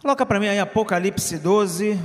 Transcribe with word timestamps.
Coloca 0.00 0.24
para 0.24 0.38
mim 0.38 0.46
aí 0.46 0.60
Apocalipse 0.60 1.36
12. 1.38 2.00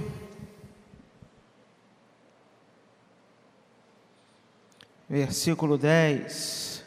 Versículo 5.08 5.78
10. 5.78 6.84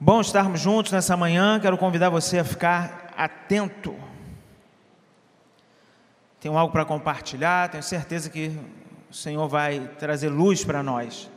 Bom 0.00 0.22
estarmos 0.22 0.58
juntos 0.58 0.90
nessa 0.90 1.14
manhã. 1.18 1.60
Quero 1.60 1.76
convidar 1.76 2.08
você 2.08 2.38
a 2.38 2.44
ficar 2.44 3.12
atento. 3.14 3.94
Tenho 6.40 6.56
algo 6.56 6.72
para 6.72 6.86
compartilhar. 6.86 7.70
Tenho 7.70 7.82
certeza 7.82 8.30
que 8.30 8.58
o 9.10 9.14
Senhor 9.14 9.46
vai 9.48 9.86
trazer 9.98 10.30
luz 10.30 10.64
para 10.64 10.82
nós. 10.82 11.30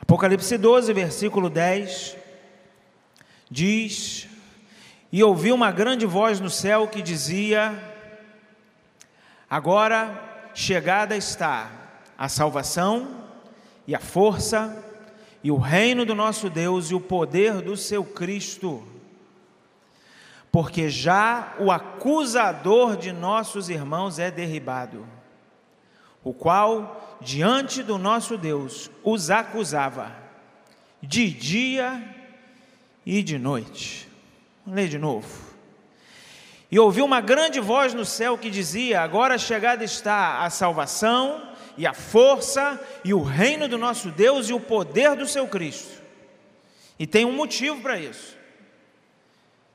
Apocalipse 0.00 0.58
12, 0.58 0.92
versículo 0.92 1.48
10 1.48 2.17
diz: 3.50 4.28
E 5.12 5.22
ouvi 5.22 5.52
uma 5.52 5.70
grande 5.70 6.06
voz 6.06 6.40
no 6.40 6.50
céu 6.50 6.88
que 6.88 7.02
dizia: 7.02 7.72
Agora 9.48 10.50
chegada 10.54 11.16
está 11.16 11.70
a 12.16 12.28
salvação 12.28 13.24
e 13.86 13.94
a 13.94 14.00
força 14.00 14.84
e 15.42 15.50
o 15.50 15.56
reino 15.56 16.04
do 16.04 16.14
nosso 16.14 16.50
Deus 16.50 16.90
e 16.90 16.94
o 16.94 17.00
poder 17.00 17.62
do 17.62 17.76
seu 17.76 18.04
Cristo. 18.04 18.86
Porque 20.50 20.88
já 20.88 21.54
o 21.58 21.70
acusador 21.70 22.96
de 22.96 23.12
nossos 23.12 23.68
irmãos 23.68 24.18
é 24.18 24.30
derribado, 24.30 25.06
o 26.24 26.32
qual 26.32 27.18
diante 27.20 27.82
do 27.82 27.98
nosso 27.98 28.36
Deus 28.36 28.90
os 29.04 29.30
acusava 29.30 30.10
de 31.00 31.30
dia 31.30 32.17
e 33.04 33.22
de 33.22 33.38
noite. 33.38 34.08
Vamos 34.64 34.80
ler 34.80 34.88
de 34.88 34.98
novo. 34.98 35.48
E 36.70 36.78
ouviu 36.78 37.04
uma 37.04 37.20
grande 37.20 37.60
voz 37.60 37.94
no 37.94 38.04
céu 38.04 38.36
que 38.36 38.50
dizia: 38.50 39.00
Agora 39.00 39.38
chegada 39.38 39.82
está 39.82 40.44
a 40.44 40.50
salvação 40.50 41.42
e 41.76 41.86
a 41.86 41.94
força 41.94 42.80
e 43.04 43.14
o 43.14 43.22
reino 43.22 43.68
do 43.68 43.78
nosso 43.78 44.10
Deus 44.10 44.48
e 44.48 44.52
o 44.52 44.60
poder 44.60 45.16
do 45.16 45.26
seu 45.26 45.46
Cristo. 45.48 46.02
E 46.98 47.06
tem 47.06 47.24
um 47.24 47.32
motivo 47.32 47.80
para 47.80 47.98
isso. 47.98 48.36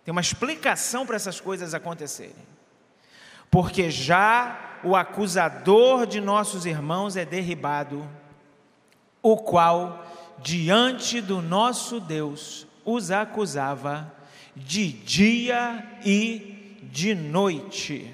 Tem 0.04 0.12
uma 0.12 0.22
explicação 0.22 1.06
para 1.06 1.16
essas 1.16 1.40
coisas 1.40 1.74
acontecerem. 1.74 2.54
Porque 3.50 3.90
já 3.90 4.80
o 4.84 4.96
acusador 4.96 6.06
de 6.06 6.20
nossos 6.20 6.66
irmãos 6.66 7.16
é 7.16 7.24
derribado, 7.24 8.08
o 9.22 9.38
qual 9.38 10.06
diante 10.40 11.22
do 11.22 11.42
nosso 11.42 12.02
Deus 12.02 12.68
os 12.86 13.12
acusava 13.12 14.12
de 14.56 14.92
dia 14.92 15.84
e 16.06 16.80
de 16.84 17.16
noite. 17.16 18.14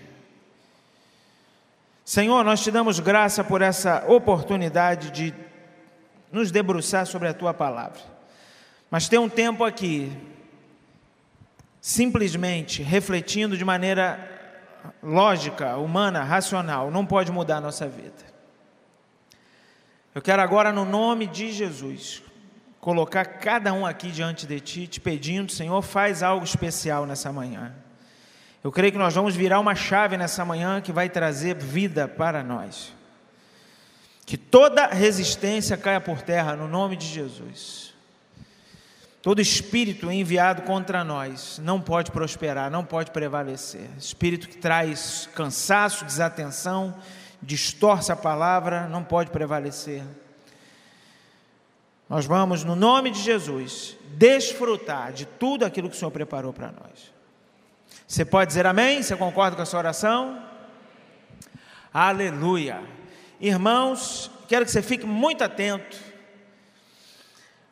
Senhor, 2.05 2.43
nós 2.43 2.63
te 2.63 2.71
damos 2.71 2.99
graça 2.99 3.43
por 3.43 3.61
essa 3.61 4.03
oportunidade 4.07 5.11
de 5.11 5.33
nos 6.31 6.51
debruçar 6.51 7.05
sobre 7.05 7.27
a 7.27 7.33
tua 7.33 7.53
palavra. 7.53 8.01
Mas 8.89 9.07
tem 9.07 9.19
um 9.19 9.29
tempo 9.29 9.63
aqui, 9.63 10.11
simplesmente 11.79 12.81
refletindo 12.81 13.55
de 13.55 13.63
maneira 13.63 14.37
lógica, 15.03 15.77
humana, 15.77 16.23
racional, 16.23 16.89
não 16.89 17.05
pode 17.05 17.31
mudar 17.31 17.57
a 17.57 17.61
nossa 17.61 17.87
vida. 17.87 18.29
Eu 20.13 20.21
quero 20.21 20.41
agora, 20.41 20.71
no 20.71 20.85
nome 20.85 21.27
de 21.27 21.51
Jesus, 21.51 22.23
colocar 22.79 23.25
cada 23.25 23.73
um 23.73 23.85
aqui 23.85 24.11
diante 24.11 24.47
de 24.47 24.59
Ti, 24.59 24.87
te 24.87 24.99
pedindo, 24.99 25.51
Senhor, 25.51 25.81
faz 25.81 26.23
algo 26.23 26.43
especial 26.43 27.05
nessa 27.05 27.31
manhã. 27.31 27.73
Eu 28.63 28.71
creio 28.71 28.91
que 28.91 28.97
nós 28.97 29.15
vamos 29.15 29.35
virar 29.35 29.59
uma 29.59 29.75
chave 29.75 30.17
nessa 30.17 30.43
manhã 30.43 30.81
que 30.81 30.91
vai 30.91 31.09
trazer 31.09 31.55
vida 31.55 32.07
para 32.07 32.43
nós. 32.43 32.93
Que 34.25 34.37
toda 34.37 34.87
resistência 34.87 35.77
caia 35.77 36.01
por 36.01 36.21
terra 36.21 36.55
no 36.55 36.67
nome 36.67 36.95
de 36.95 37.07
Jesus. 37.07 37.93
Todo 39.21 39.41
espírito 39.41 40.11
enviado 40.11 40.61
contra 40.61 41.03
nós 41.03 41.59
não 41.63 41.81
pode 41.81 42.11
prosperar, 42.11 42.71
não 42.71 42.85
pode 42.85 43.11
prevalecer. 43.11 43.89
Espírito 43.97 44.47
que 44.47 44.57
traz 44.57 45.29
cansaço, 45.35 46.05
desatenção, 46.05 46.95
distorce 47.41 48.11
a 48.11 48.15
palavra, 48.15 48.87
não 48.87 49.03
pode 49.03 49.29
prevalecer. 49.29 50.03
Nós 52.09 52.25
vamos, 52.25 52.63
no 52.63 52.75
nome 52.75 53.11
de 53.11 53.21
Jesus, 53.21 53.95
desfrutar 54.17 55.13
de 55.13 55.27
tudo 55.27 55.63
aquilo 55.63 55.87
que 55.87 55.95
o 55.95 55.99
Senhor 55.99 56.09
preparou 56.09 56.51
para 56.51 56.71
nós. 56.71 57.13
Você 58.07 58.25
pode 58.25 58.47
dizer 58.47 58.65
amém? 58.65 59.03
Você 59.03 59.15
concorda 59.15 59.55
com 59.55 59.61
a 59.61 59.65
sua 59.65 59.77
oração? 59.79 60.43
Aleluia. 61.93 62.81
Irmãos, 63.39 64.31
quero 64.47 64.65
que 64.65 64.71
você 64.71 64.81
fique 64.81 65.05
muito 65.05 65.43
atento. 65.43 65.97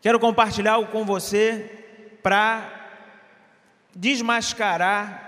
Quero 0.01 0.19
compartilhar 0.19 0.73
algo 0.73 0.91
com 0.91 1.03
você 1.03 2.19
para 2.21 2.69
desmascarar 3.95 5.25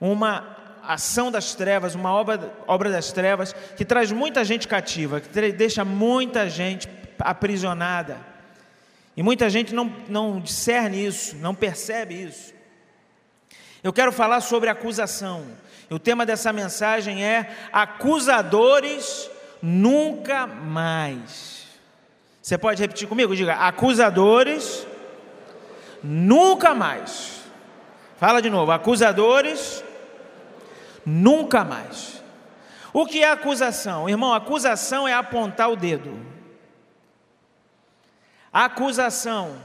uma 0.00 0.56
ação 0.84 1.32
das 1.32 1.56
trevas, 1.56 1.96
uma 1.96 2.12
obra, 2.12 2.52
obra 2.68 2.88
das 2.88 3.10
trevas 3.10 3.52
que 3.76 3.84
traz 3.84 4.12
muita 4.12 4.44
gente 4.44 4.68
cativa, 4.68 5.20
que 5.20 5.52
deixa 5.52 5.84
muita 5.84 6.48
gente 6.48 6.88
aprisionada. 7.22 8.18
E 9.16 9.22
muita 9.22 9.50
gente 9.50 9.74
não, 9.74 9.92
não 10.08 10.40
discerne 10.40 11.04
isso, 11.04 11.36
não 11.36 11.54
percebe 11.54 12.14
isso. 12.14 12.54
Eu 13.82 13.92
quero 13.92 14.12
falar 14.12 14.40
sobre 14.40 14.70
acusação. 14.70 15.44
O 15.90 15.98
tema 15.98 16.24
dessa 16.24 16.52
mensagem 16.52 17.24
é 17.24 17.50
acusadores 17.72 19.30
nunca 19.60 20.46
mais. 20.46 21.66
Você 22.40 22.56
pode 22.56 22.80
repetir 22.80 23.06
comigo? 23.06 23.36
Diga, 23.36 23.54
acusadores 23.54 24.86
nunca 26.02 26.74
mais. 26.74 27.42
Fala 28.16 28.40
de 28.40 28.48
novo, 28.48 28.72
acusadores 28.72 29.84
nunca 31.04 31.64
mais. 31.64 32.22
O 32.92 33.06
que 33.06 33.22
é 33.22 33.30
acusação? 33.30 34.08
Irmão, 34.08 34.32
acusação 34.32 35.06
é 35.06 35.12
apontar 35.12 35.70
o 35.70 35.76
dedo. 35.76 36.31
Acusação 38.52 39.56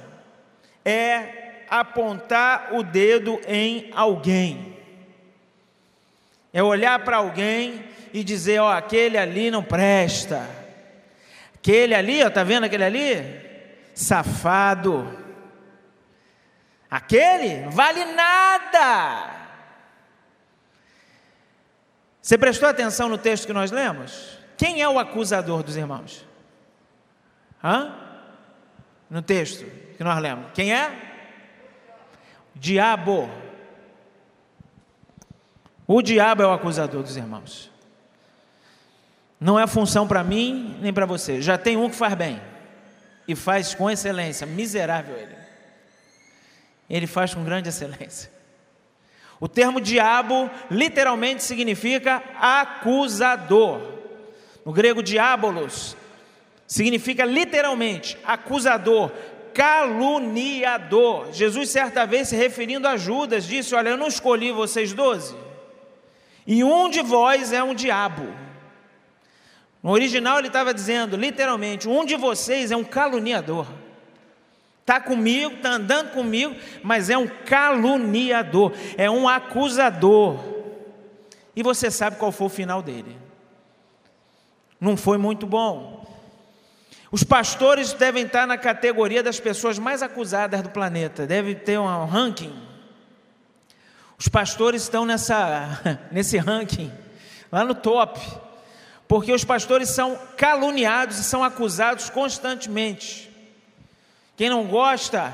é 0.86 1.66
apontar 1.70 2.74
o 2.74 2.84
dedo 2.84 3.40
em 3.46 3.92
alguém. 3.94 4.78
É 6.53 6.64
olhar 6.64 6.98
para 7.03 7.18
alguém 7.18 7.84
e 8.14 8.24
dizer, 8.24 8.59
ó, 8.59 8.72
aquele 8.72 9.18
ali 9.18 9.52
não 9.52 9.62
presta. 9.62 10.48
Aquele 11.53 11.94
ali, 11.94 12.24
ó, 12.24 12.30
tá 12.30 12.44
vendo 12.44 12.64
aquele 12.64 12.86
ali? 12.86 13.42
Safado. 13.94 15.25
Aquele 16.90 17.69
vale 17.69 18.06
nada. 18.06 19.36
Você 22.22 22.38
prestou 22.38 22.69
atenção 22.69 23.09
no 23.09 23.18
texto 23.18 23.46
que 23.46 23.54
nós 23.54 23.72
lemos? 23.72 24.38
Quem 24.58 24.81
é 24.81 24.88
o 24.88 24.98
acusador 24.98 25.62
dos 25.64 25.75
irmãos? 25.75 26.25
Hã? 27.64 28.06
No 29.09 29.22
texto 29.22 29.66
que 29.97 30.03
nós 30.03 30.22
lemos. 30.22 30.51
Quem 30.53 30.73
é? 30.73 30.91
Diabo. 32.56 33.29
O 35.85 36.01
diabo 36.01 36.44
é 36.44 36.47
o 36.47 36.51
acusador 36.51 37.01
dos 37.01 37.16
irmãos. 37.16 37.72
Não 39.40 39.59
é 39.59 39.68
função 39.68 40.07
para 40.07 40.23
mim 40.23 40.78
nem 40.81 40.91
para 40.91 41.06
você. 41.06 41.41
Já 41.41 41.57
tem 41.57 41.78
um 41.78 41.90
que 41.90 41.95
faz 41.95 42.13
bem 42.16 42.41
e 43.28 43.35
faz 43.35 43.73
com 43.73 43.90
excelência. 43.90 44.45
Miserável 44.45 45.16
ele. 45.16 45.35
Ele 46.89 47.07
faz 47.07 47.33
com 47.33 47.44
grande 47.44 47.69
excelência. 47.69 48.31
O 49.39 49.48
termo 49.48 49.80
diabo 49.80 50.50
literalmente 50.69 51.44
significa 51.44 52.24
acusador. 52.39 53.98
No 54.65 54.74
grego, 54.74 55.03
diabolos 55.03 55.95
Significa 56.68 57.24
literalmente 57.24 58.18
acusador, 58.25 59.10
caluniador. 59.54 61.31
Jesus, 61.31 61.69
certa 61.69 62.06
vez, 62.06 62.28
se 62.28 62.36
referindo 62.36 62.88
a 62.88 62.98
Judas, 62.98 63.48
disse: 63.48 63.74
Olha, 63.74 63.90
eu 63.90 63.98
não 63.98 64.08
escolhi 64.08 64.52
vocês 64.52 64.92
doze, 64.92 65.36
e 66.46 66.64
um 66.64 66.90
de 66.90 67.02
vós 67.02 67.54
é 67.54 67.64
um 67.64 67.74
diabo. 67.74 68.28
No 69.81 69.92
original, 69.92 70.40
ele 70.40 70.48
estava 70.48 70.74
dizendo, 70.74 71.16
literalmente: 71.16 71.88
um 71.88 72.04
de 72.04 72.18
vocês 72.18 72.70
é 72.70 72.75
um 72.75 72.84
caluniador. 72.84 73.66
Está 74.81 75.02
comigo, 75.02 75.56
está 75.56 75.72
andando 75.72 76.12
comigo, 76.12 76.56
mas 76.81 77.10
é 77.10 77.18
um 77.18 77.28
caluniador, 77.28 78.74
é 78.98 79.10
um 79.10 79.28
acusador. 79.28 80.40
E 81.54 81.63
você 81.63 81.92
sabe 81.92 82.16
qual 82.16 82.31
foi 82.31 82.48
o 82.48 82.50
final 82.50 82.81
dele. 82.81 83.18
Não 84.80 84.96
foi 84.96 85.18
muito 85.18 85.46
bom. 85.46 86.06
Os 87.12 87.24
pastores 87.24 87.94
devem 87.94 88.25
estar 88.25 88.45
na 88.45 88.57
categoria 88.57 89.24
das 89.24 89.39
pessoas 89.39 89.80
mais 89.80 90.04
acusadas 90.04 90.62
do 90.62 90.69
planeta, 90.69 91.25
deve 91.25 91.56
ter 91.56 91.80
um 91.80 92.06
ranking. 92.06 92.54
Os 94.18 94.27
pastores 94.27 94.81
estão 94.81 95.06
nessa, 95.06 96.00
nesse 96.12 96.38
ranking, 96.38 96.92
lá 97.51 97.63
no 97.63 97.74
top, 97.74 98.19
porque 99.07 99.31
os 99.31 99.45
pastores 99.45 99.89
são 99.89 100.19
caluniados 100.36 101.18
e 101.18 101.24
são 101.24 101.44
acusados 101.44 102.09
constantemente. 102.09 103.31
Quem 104.36 104.50
não 104.50 104.65
gosta 104.65 105.33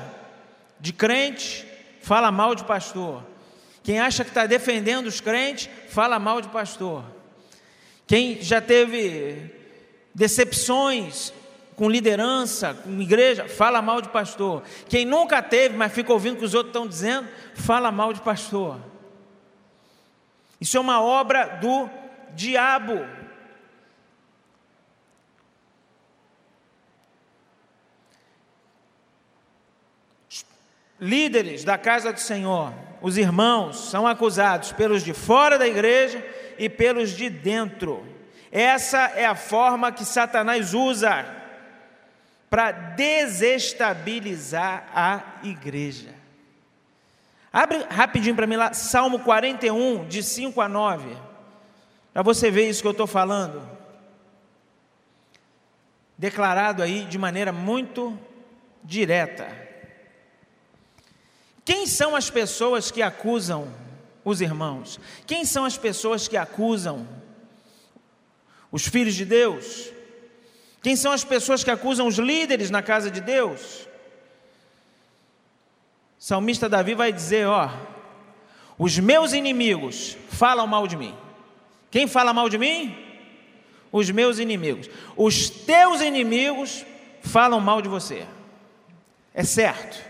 de 0.78 0.92
crente, 0.92 1.66
fala 2.02 2.30
mal 2.30 2.54
de 2.54 2.64
pastor. 2.64 3.22
Quem 3.82 3.98
acha 3.98 4.22
que 4.22 4.30
está 4.30 4.46
defendendo 4.46 5.06
os 5.06 5.20
crentes, 5.20 5.68
fala 5.88 6.18
mal 6.18 6.40
de 6.40 6.48
pastor. 6.48 7.04
Quem 8.06 8.40
já 8.40 8.60
teve 8.60 9.50
decepções 10.14 11.32
com 11.76 11.88
liderança, 11.90 12.74
com 12.74 13.00
igreja, 13.00 13.48
fala 13.48 13.82
mal 13.82 14.00
de 14.00 14.08
pastor. 14.08 14.62
Quem 14.88 15.04
nunca 15.04 15.42
teve, 15.42 15.76
mas 15.76 15.92
fica 15.92 16.12
ouvindo 16.12 16.34
o 16.34 16.38
que 16.38 16.44
os 16.44 16.54
outros 16.54 16.70
estão 16.70 16.86
dizendo, 16.86 17.28
fala 17.54 17.90
mal 17.90 18.12
de 18.12 18.20
pastor. 18.20 18.78
Isso 20.60 20.76
é 20.76 20.80
uma 20.80 21.02
obra 21.02 21.58
do 21.60 21.88
diabo. 22.34 23.04
líderes 31.04 31.64
da 31.64 31.76
casa 31.76 32.14
do 32.14 32.20
Senhor, 32.20 32.72
os 33.02 33.18
irmãos, 33.18 33.90
são 33.90 34.06
acusados 34.06 34.72
pelos 34.72 35.02
de 35.02 35.12
fora 35.12 35.58
da 35.58 35.66
igreja 35.66 36.24
e 36.58 36.66
pelos 36.66 37.10
de 37.10 37.28
dentro. 37.28 38.06
Essa 38.50 39.12
é 39.14 39.26
a 39.26 39.34
forma 39.34 39.92
que 39.92 40.04
Satanás 40.04 40.72
usa 40.72 41.26
para 42.54 42.70
desestabilizar 42.70 44.86
a 44.94 45.40
igreja. 45.42 46.14
Abre 47.52 47.84
rapidinho 47.90 48.36
para 48.36 48.46
mim 48.46 48.54
lá, 48.54 48.72
Salmo 48.72 49.18
41, 49.18 50.06
de 50.06 50.22
5 50.22 50.60
a 50.60 50.68
9, 50.68 51.16
para 52.12 52.22
você 52.22 52.52
ver 52.52 52.70
isso 52.70 52.80
que 52.80 52.86
eu 52.86 52.92
estou 52.92 53.08
falando. 53.08 53.68
Declarado 56.16 56.80
aí 56.80 57.04
de 57.06 57.18
maneira 57.18 57.50
muito 57.50 58.16
direta. 58.84 59.48
Quem 61.64 61.88
são 61.88 62.14
as 62.14 62.30
pessoas 62.30 62.88
que 62.88 63.02
acusam 63.02 63.66
os 64.24 64.40
irmãos? 64.40 65.00
Quem 65.26 65.44
são 65.44 65.64
as 65.64 65.76
pessoas 65.76 66.28
que 66.28 66.36
acusam 66.36 67.04
os 68.70 68.86
filhos 68.86 69.16
de 69.16 69.24
Deus? 69.24 69.92
Quem 70.84 70.96
são 70.96 71.12
as 71.12 71.24
pessoas 71.24 71.64
que 71.64 71.70
acusam 71.70 72.06
os 72.06 72.18
líderes 72.18 72.68
na 72.68 72.82
casa 72.82 73.10
de 73.10 73.22
Deus? 73.22 73.88
O 76.20 76.22
salmista 76.22 76.68
Davi 76.68 76.94
vai 76.94 77.10
dizer: 77.10 77.46
Ó, 77.46 77.70
os 78.78 78.98
meus 78.98 79.32
inimigos 79.32 80.14
falam 80.28 80.66
mal 80.66 80.86
de 80.86 80.94
mim. 80.94 81.16
Quem 81.90 82.06
fala 82.06 82.34
mal 82.34 82.50
de 82.50 82.58
mim? 82.58 82.94
Os 83.90 84.10
meus 84.10 84.38
inimigos. 84.38 84.90
Os 85.16 85.48
teus 85.48 86.02
inimigos 86.02 86.84
falam 87.22 87.60
mal 87.60 87.80
de 87.80 87.88
você. 87.88 88.26
É 89.32 89.42
certo. 89.42 90.04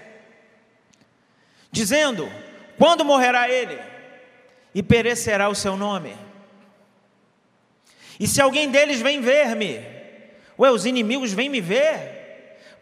Dizendo: 1.71 2.29
quando 2.77 3.05
morrerá 3.05 3.49
ele? 3.49 3.79
E 4.75 4.83
perecerá 4.83 5.49
o 5.49 5.55
seu 5.55 5.77
nome. 5.77 6.17
E 8.19 8.27
se 8.27 8.41
alguém 8.41 8.73
deles 8.73 9.01
vem 9.01 9.21
ver-me, 9.21 9.94
Ué, 10.59 10.71
os 10.71 10.87
inimigos 10.87 11.33
vêm 11.33 11.49
me 11.49 11.61
ver? 11.61 12.23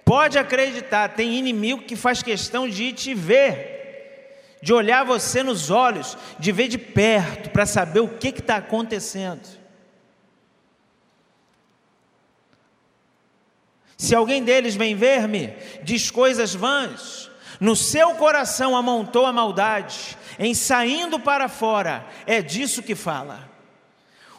Pode 0.04 0.38
acreditar, 0.38 1.10
tem 1.10 1.34
inimigo 1.36 1.82
que 1.82 1.96
faz 1.96 2.22
questão 2.22 2.68
de 2.68 2.92
te 2.92 3.14
ver, 3.14 4.58
de 4.60 4.72
olhar 4.72 5.04
você 5.04 5.42
nos 5.42 5.70
olhos, 5.70 6.18
de 6.38 6.52
ver 6.52 6.68
de 6.68 6.78
perto, 6.78 7.50
para 7.50 7.64
saber 7.64 8.00
o 8.00 8.08
que 8.08 8.28
está 8.28 8.56
acontecendo. 8.56 9.62
Se 13.96 14.16
alguém 14.16 14.42
deles 14.42 14.74
vem 14.74 14.96
ver-me, 14.96 15.54
diz 15.84 16.10
coisas 16.10 16.52
vãs, 16.54 17.30
no 17.60 17.76
seu 17.76 18.16
coração 18.16 18.76
amontou 18.76 19.24
a 19.24 19.32
maldade, 19.32 20.18
em 20.36 20.52
saindo 20.52 21.20
para 21.20 21.48
fora, 21.48 22.04
é 22.26 22.42
disso 22.42 22.82
que 22.82 22.96
fala. 22.96 23.51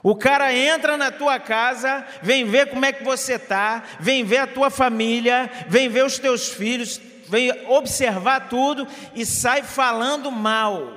O 0.03 0.13
cara 0.13 0.53
entra 0.53 0.97
na 0.97 1.09
tua 1.09 1.39
casa, 1.39 2.05
vem 2.21 2.43
ver 2.43 2.69
como 2.69 2.83
é 2.83 2.91
que 2.91 3.05
você 3.05 3.35
está, 3.35 3.81
vem 4.01 4.25
ver 4.25 4.39
a 4.39 4.47
tua 4.47 4.69
família, 4.69 5.49
vem 5.69 5.87
ver 5.87 6.03
os 6.03 6.19
teus 6.19 6.49
filhos, 6.49 6.99
vem 7.29 7.49
observar 7.69 8.49
tudo 8.49 8.85
e 9.15 9.25
sai 9.25 9.63
falando 9.63 10.29
mal. 10.29 10.91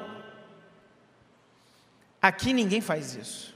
Aqui 2.21 2.53
ninguém 2.53 2.81
faz 2.81 3.15
isso. 3.15 3.55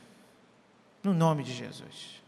No 1.03 1.13
nome 1.13 1.43
de 1.43 1.53
Jesus. 1.53 2.21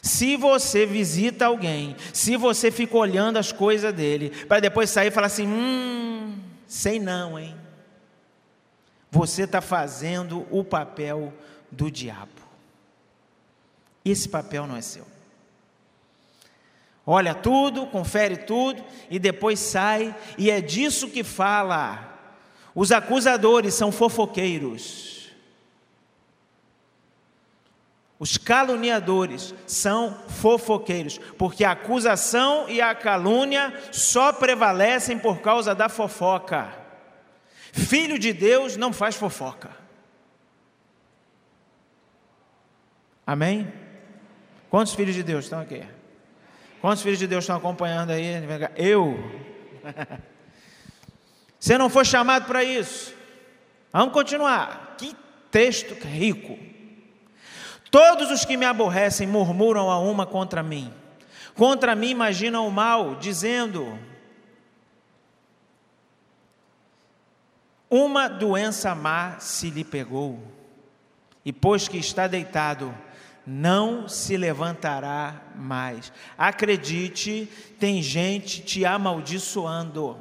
Se 0.00 0.34
você 0.36 0.86
visita 0.86 1.44
alguém, 1.44 1.94
se 2.14 2.36
você 2.36 2.70
fica 2.70 2.96
olhando 2.96 3.38
as 3.38 3.52
coisas 3.52 3.92
dele, 3.92 4.30
para 4.46 4.60
depois 4.60 4.88
sair 4.88 5.08
e 5.08 5.10
falar 5.10 5.26
assim: 5.26 5.46
hum, 5.46 6.38
sei 6.66 6.98
não, 6.98 7.38
hein? 7.38 7.65
Você 9.16 9.44
está 9.44 9.62
fazendo 9.62 10.46
o 10.50 10.62
papel 10.62 11.32
do 11.70 11.90
diabo. 11.90 12.42
Esse 14.04 14.28
papel 14.28 14.66
não 14.66 14.76
é 14.76 14.82
seu. 14.82 15.06
Olha 17.04 17.34
tudo, 17.34 17.86
confere 17.86 18.36
tudo 18.36 18.84
e 19.08 19.18
depois 19.18 19.58
sai, 19.58 20.14
e 20.36 20.50
é 20.50 20.60
disso 20.60 21.08
que 21.08 21.24
fala. 21.24 22.14
Os 22.74 22.92
acusadores 22.92 23.72
são 23.72 23.90
fofoqueiros. 23.90 25.30
Os 28.18 28.36
caluniadores 28.36 29.54
são 29.66 30.14
fofoqueiros, 30.28 31.18
porque 31.38 31.64
a 31.64 31.70
acusação 31.72 32.68
e 32.68 32.82
a 32.82 32.94
calúnia 32.94 33.72
só 33.92 34.30
prevalecem 34.32 35.18
por 35.18 35.40
causa 35.40 35.74
da 35.74 35.88
fofoca. 35.88 36.85
Filho 37.76 38.18
de 38.18 38.32
Deus 38.32 38.74
não 38.76 38.90
faz 38.90 39.16
fofoca. 39.16 39.70
Amém? 43.26 43.70
Quantos 44.70 44.94
filhos 44.94 45.14
de 45.14 45.22
Deus 45.22 45.44
estão 45.44 45.60
aqui? 45.60 45.84
Quantos 46.80 47.02
filhos 47.02 47.18
de 47.18 47.26
Deus 47.26 47.44
estão 47.44 47.56
acompanhando 47.56 48.12
aí? 48.12 48.24
Eu. 48.76 49.18
Você 51.60 51.76
não 51.76 51.90
foi 51.90 52.06
chamado 52.06 52.46
para 52.46 52.64
isso. 52.64 53.12
Vamos 53.92 54.14
continuar. 54.14 54.94
Que 54.96 55.14
texto 55.50 55.94
rico. 56.02 56.58
Todos 57.90 58.30
os 58.30 58.44
que 58.44 58.56
me 58.56 58.64
aborrecem 58.64 59.26
murmuram 59.26 59.90
a 59.90 59.98
uma 59.98 60.24
contra 60.24 60.62
mim. 60.62 60.92
Contra 61.54 61.94
mim 61.94 62.08
imaginam 62.08 62.66
o 62.66 62.72
mal, 62.72 63.16
dizendo: 63.16 63.98
Uma 67.88 68.28
doença 68.28 68.94
má 68.94 69.38
se 69.38 69.70
lhe 69.70 69.84
pegou, 69.84 70.42
e 71.44 71.52
pois 71.52 71.86
que 71.86 71.96
está 71.96 72.26
deitado, 72.26 72.92
não 73.46 74.08
se 74.08 74.36
levantará 74.36 75.40
mais. 75.54 76.12
Acredite, 76.36 77.48
tem 77.78 78.02
gente 78.02 78.60
te 78.62 78.84
amaldiçoando. 78.84 80.18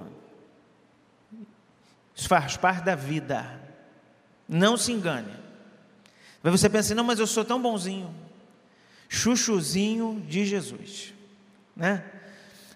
Isso 2.15 2.27
faz 2.27 2.55
parte 2.55 2.83
da 2.83 2.93
vida. 2.93 3.59
Não 4.47 4.77
se 4.77 4.91
engane. 4.91 5.33
Mas 6.43 6.61
você 6.61 6.69
pensa, 6.69 6.93
não, 6.93 7.03
mas 7.03 7.19
eu 7.19 7.25
sou 7.25 7.43
tão 7.43 7.59
bonzinho. 7.59 8.13
Chuchuzinho 9.09 10.23
de 10.27 10.45
Jesus. 10.45 11.13
Né? 11.75 12.03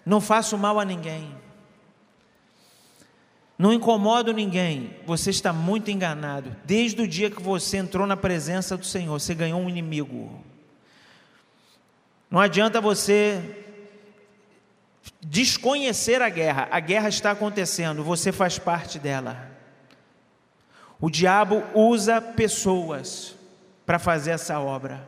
Não 0.04 0.20
faço 0.20 0.58
mal 0.58 0.80
a 0.80 0.84
ninguém 0.84 1.39
não 3.60 3.74
incomodo 3.74 4.32
ninguém, 4.32 4.96
você 5.04 5.28
está 5.28 5.52
muito 5.52 5.90
enganado. 5.90 6.56
Desde 6.64 7.02
o 7.02 7.06
dia 7.06 7.30
que 7.30 7.42
você 7.42 7.76
entrou 7.76 8.06
na 8.06 8.16
presença 8.16 8.74
do 8.74 8.86
Senhor, 8.86 9.20
você 9.20 9.34
ganhou 9.34 9.60
um 9.60 9.68
inimigo. 9.68 10.42
Não 12.30 12.40
adianta 12.40 12.80
você 12.80 13.38
desconhecer 15.20 16.22
a 16.22 16.30
guerra, 16.30 16.68
a 16.70 16.80
guerra 16.80 17.10
está 17.10 17.32
acontecendo, 17.32 18.02
você 18.02 18.32
faz 18.32 18.58
parte 18.58 18.98
dela. 18.98 19.50
O 20.98 21.10
diabo 21.10 21.62
usa 21.74 22.18
pessoas 22.18 23.34
para 23.84 23.98
fazer 23.98 24.30
essa 24.30 24.58
obra. 24.58 25.06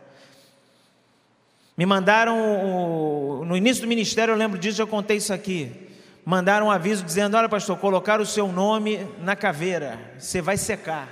Me 1.74 1.86
mandaram, 1.86 3.46
no 3.46 3.56
início 3.56 3.80
do 3.80 3.88
ministério, 3.88 4.32
eu 4.32 4.36
lembro 4.36 4.58
disso, 4.58 4.82
eu 4.82 4.86
contei 4.86 5.16
isso 5.16 5.32
aqui 5.32 5.81
mandaram 6.24 6.66
um 6.66 6.70
aviso 6.70 7.04
dizendo: 7.04 7.36
Olha, 7.36 7.48
pastor, 7.48 7.78
colocar 7.78 8.20
o 8.20 8.26
seu 8.26 8.48
nome 8.48 9.04
na 9.18 9.36
caveira, 9.36 9.98
você 10.18 10.40
vai 10.40 10.56
secar. 10.56 11.08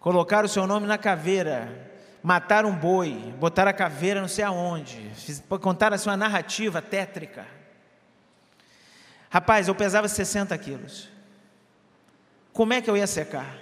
Colocar 0.00 0.44
o 0.44 0.48
seu 0.48 0.66
nome 0.66 0.86
na 0.86 0.96
caveira, 0.96 1.90
mataram 2.22 2.68
um 2.70 2.76
boi, 2.76 3.34
botaram 3.38 3.70
a 3.70 3.74
caveira 3.74 4.20
não 4.20 4.28
sei 4.28 4.44
aonde, 4.44 5.10
contaram 5.60 5.96
assim 5.96 6.08
uma 6.08 6.16
narrativa 6.16 6.80
tétrica. 6.80 7.46
Rapaz, 9.28 9.68
eu 9.68 9.74
pesava 9.74 10.06
60 10.08 10.56
quilos. 10.58 11.08
Como 12.52 12.72
é 12.72 12.80
que 12.80 12.88
eu 12.88 12.96
ia 12.96 13.06
secar? 13.06 13.58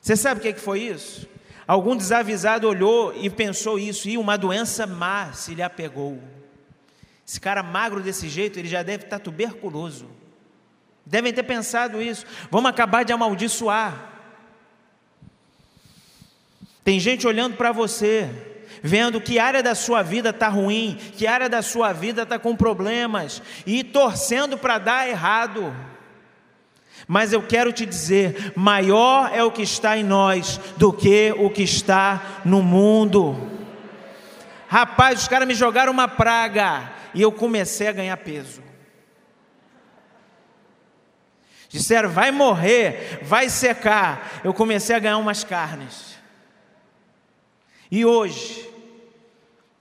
Você 0.00 0.16
sabe 0.16 0.40
o 0.40 0.42
que 0.42 0.60
foi 0.60 0.80
isso? 0.80 1.29
Algum 1.70 1.94
desavisado 1.94 2.66
olhou 2.66 3.14
e 3.14 3.30
pensou 3.30 3.78
isso, 3.78 4.08
e 4.08 4.18
uma 4.18 4.36
doença 4.36 4.88
má 4.88 5.32
se 5.32 5.54
lhe 5.54 5.62
apegou. 5.62 6.20
Esse 7.24 7.40
cara 7.40 7.62
magro 7.62 8.02
desse 8.02 8.28
jeito, 8.28 8.58
ele 8.58 8.66
já 8.66 8.82
deve 8.82 9.04
estar 9.04 9.20
tuberculoso. 9.20 10.10
Devem 11.06 11.32
ter 11.32 11.44
pensado 11.44 12.02
isso. 12.02 12.26
Vamos 12.50 12.68
acabar 12.68 13.04
de 13.04 13.12
amaldiçoar. 13.12 14.10
Tem 16.82 16.98
gente 16.98 17.24
olhando 17.24 17.56
para 17.56 17.70
você, 17.70 18.28
vendo 18.82 19.20
que 19.20 19.38
área 19.38 19.62
da 19.62 19.76
sua 19.76 20.02
vida 20.02 20.30
está 20.30 20.48
ruim, 20.48 20.98
que 21.16 21.24
área 21.24 21.48
da 21.48 21.62
sua 21.62 21.92
vida 21.92 22.22
está 22.22 22.36
com 22.36 22.56
problemas, 22.56 23.40
e 23.64 23.84
torcendo 23.84 24.58
para 24.58 24.78
dar 24.78 25.08
errado. 25.08 25.72
Mas 27.12 27.32
eu 27.32 27.42
quero 27.42 27.72
te 27.72 27.84
dizer: 27.84 28.52
maior 28.54 29.32
é 29.34 29.42
o 29.42 29.50
que 29.50 29.62
está 29.62 29.98
em 29.98 30.04
nós 30.04 30.58
do 30.76 30.92
que 30.92 31.34
o 31.36 31.50
que 31.50 31.64
está 31.64 32.40
no 32.44 32.62
mundo. 32.62 33.50
Rapaz, 34.68 35.22
os 35.22 35.26
caras 35.26 35.48
me 35.48 35.52
jogaram 35.52 35.90
uma 35.90 36.06
praga 36.06 36.92
e 37.12 37.20
eu 37.20 37.32
comecei 37.32 37.88
a 37.88 37.92
ganhar 37.92 38.16
peso. 38.18 38.62
Disseram, 41.68 42.10
vai 42.10 42.30
morrer, 42.30 43.18
vai 43.24 43.48
secar. 43.48 44.40
Eu 44.44 44.54
comecei 44.54 44.94
a 44.94 45.00
ganhar 45.00 45.18
umas 45.18 45.42
carnes. 45.42 46.16
E 47.90 48.04
hoje, 48.04 48.72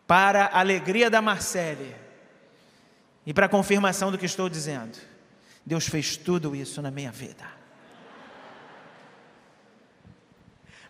para 0.08 0.46
a 0.46 0.62
alegria 0.62 1.12
da 1.12 1.22
Marcele 1.22 1.96
e 3.24 3.36
para 3.36 3.46
a 3.46 3.50
confirmação 3.50 4.12
do 4.12 4.18
que 4.18 4.26
estou 4.26 4.50
dizendo, 4.50 5.09
Deus 5.70 5.88
fez 5.88 6.18
tudo 6.18 6.56
isso 6.56 6.82
na 6.82 6.90
minha 6.90 7.12
vida. 7.12 7.46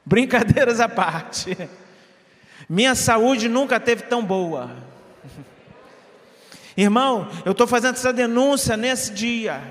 Brincadeiras 0.05 0.79
à 0.79 0.87
parte, 0.87 1.57
minha 2.69 2.95
saúde 2.95 3.49
nunca 3.49 3.77
teve 3.77 4.03
tão 4.03 4.23
boa. 4.23 4.73
Irmão, 6.77 7.29
eu 7.43 7.51
estou 7.51 7.67
fazendo 7.67 7.95
essa 7.95 8.13
denúncia 8.13 8.77
nesse 8.77 9.11
dia 9.11 9.61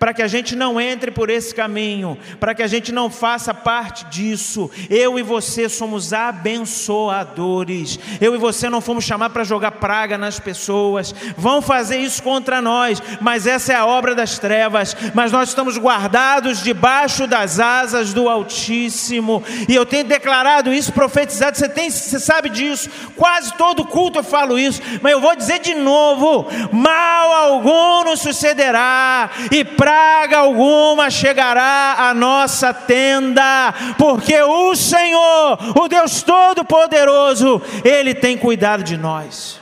para 0.00 0.14
que 0.14 0.22
a 0.22 0.26
gente 0.26 0.56
não 0.56 0.80
entre 0.80 1.10
por 1.10 1.28
esse 1.28 1.54
caminho, 1.54 2.16
para 2.40 2.54
que 2.54 2.62
a 2.62 2.66
gente 2.66 2.90
não 2.90 3.10
faça 3.10 3.52
parte 3.52 4.06
disso. 4.06 4.70
Eu 4.88 5.18
e 5.18 5.22
você 5.22 5.68
somos 5.68 6.14
abençoadores. 6.14 8.00
Eu 8.18 8.34
e 8.34 8.38
você 8.38 8.70
não 8.70 8.80
fomos 8.80 9.04
chamados 9.04 9.34
para 9.34 9.44
jogar 9.44 9.72
praga 9.72 10.16
nas 10.16 10.40
pessoas. 10.40 11.14
Vão 11.36 11.60
fazer 11.60 11.98
isso 11.98 12.22
contra 12.22 12.62
nós, 12.62 13.02
mas 13.20 13.46
essa 13.46 13.74
é 13.74 13.76
a 13.76 13.84
obra 13.84 14.14
das 14.14 14.38
trevas. 14.38 14.96
Mas 15.12 15.32
nós 15.32 15.50
estamos 15.50 15.76
guardados 15.76 16.62
debaixo 16.62 17.26
das 17.26 17.60
asas 17.60 18.14
do 18.14 18.26
Altíssimo. 18.26 19.44
E 19.68 19.74
eu 19.74 19.84
tenho 19.84 20.04
declarado 20.04 20.72
isso, 20.72 20.94
profetizado. 20.94 21.58
Você 21.58 21.68
tem, 21.68 21.90
você 21.90 22.18
sabe 22.18 22.48
disso. 22.48 22.88
Quase 23.14 23.52
todo 23.52 23.84
culto 23.84 24.20
eu 24.20 24.24
falo 24.24 24.58
isso, 24.58 24.80
mas 25.02 25.12
eu 25.12 25.20
vou 25.20 25.36
dizer 25.36 25.58
de 25.58 25.74
novo: 25.74 26.46
mal 26.72 27.32
algum 27.32 28.04
nos 28.04 28.20
sucederá 28.20 29.30
e 29.50 29.62
para 29.62 29.89
praga 29.90 30.38
alguma 30.38 31.10
chegará 31.10 31.96
à 31.98 32.14
nossa 32.14 32.72
tenda, 32.72 33.74
porque 33.98 34.40
o 34.40 34.76
Senhor, 34.76 35.58
o 35.76 35.88
Deus 35.88 36.22
Todo-Poderoso, 36.22 37.60
Ele 37.84 38.14
tem 38.14 38.38
cuidado 38.38 38.84
de 38.84 38.96
nós. 38.96 39.60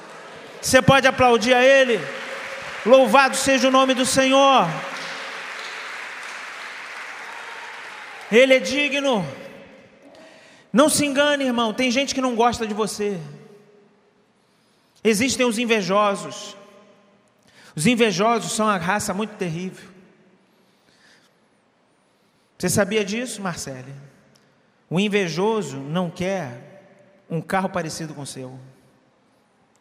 Você 0.61 0.83
pode 0.83 1.07
aplaudir 1.07 1.55
a 1.55 1.65
Ele? 1.65 1.99
Louvado 2.85 3.37
seja 3.37 3.69
o 3.69 3.71
nome 3.71 3.95
do 3.95 4.05
Senhor. 4.05 4.69
Ele 8.31 8.53
é 8.53 8.59
digno. 8.59 9.27
Não 10.71 10.91
se 10.91 11.07
engane, 11.07 11.45
irmão. 11.45 11.73
Tem 11.73 11.91
gente 11.91 12.15
que 12.15 12.21
não 12.21 12.35
gosta 12.35 12.67
de 12.67 12.75
você. 12.75 13.19
Existem 15.03 15.47
os 15.47 15.59
invejosos. 15.59 16.55
Os 17.75 17.87
invejosos 17.87 18.53
são 18.53 18.67
uma 18.67 18.77
raça 18.77 19.15
muito 19.15 19.35
terrível. 19.37 19.98
Você 22.59 22.69
sabia 22.69 23.05
disso, 23.05 23.41
Marcele? 23.41 23.95
O 24.91 24.99
invejoso 24.99 25.77
não 25.77 26.11
quer 26.11 26.83
um 27.31 27.41
carro 27.41 27.69
parecido 27.69 28.15
com 28.15 28.23
o 28.23 28.27
seu. 28.27 28.59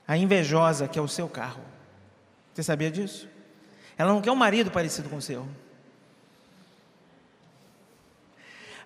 A 0.07 0.15
invejosa 0.15 0.87
quer 0.87 1.01
o 1.01 1.07
seu 1.07 1.27
carro. 1.27 1.61
Você 2.53 2.61
sabia 2.61 2.91
disso? 2.91 3.27
Ela 3.97 4.13
não 4.13 4.21
quer 4.21 4.31
um 4.31 4.35
marido 4.35 4.69
parecido 4.69 5.09
com 5.09 5.17
o 5.17 5.21
seu. 5.21 5.47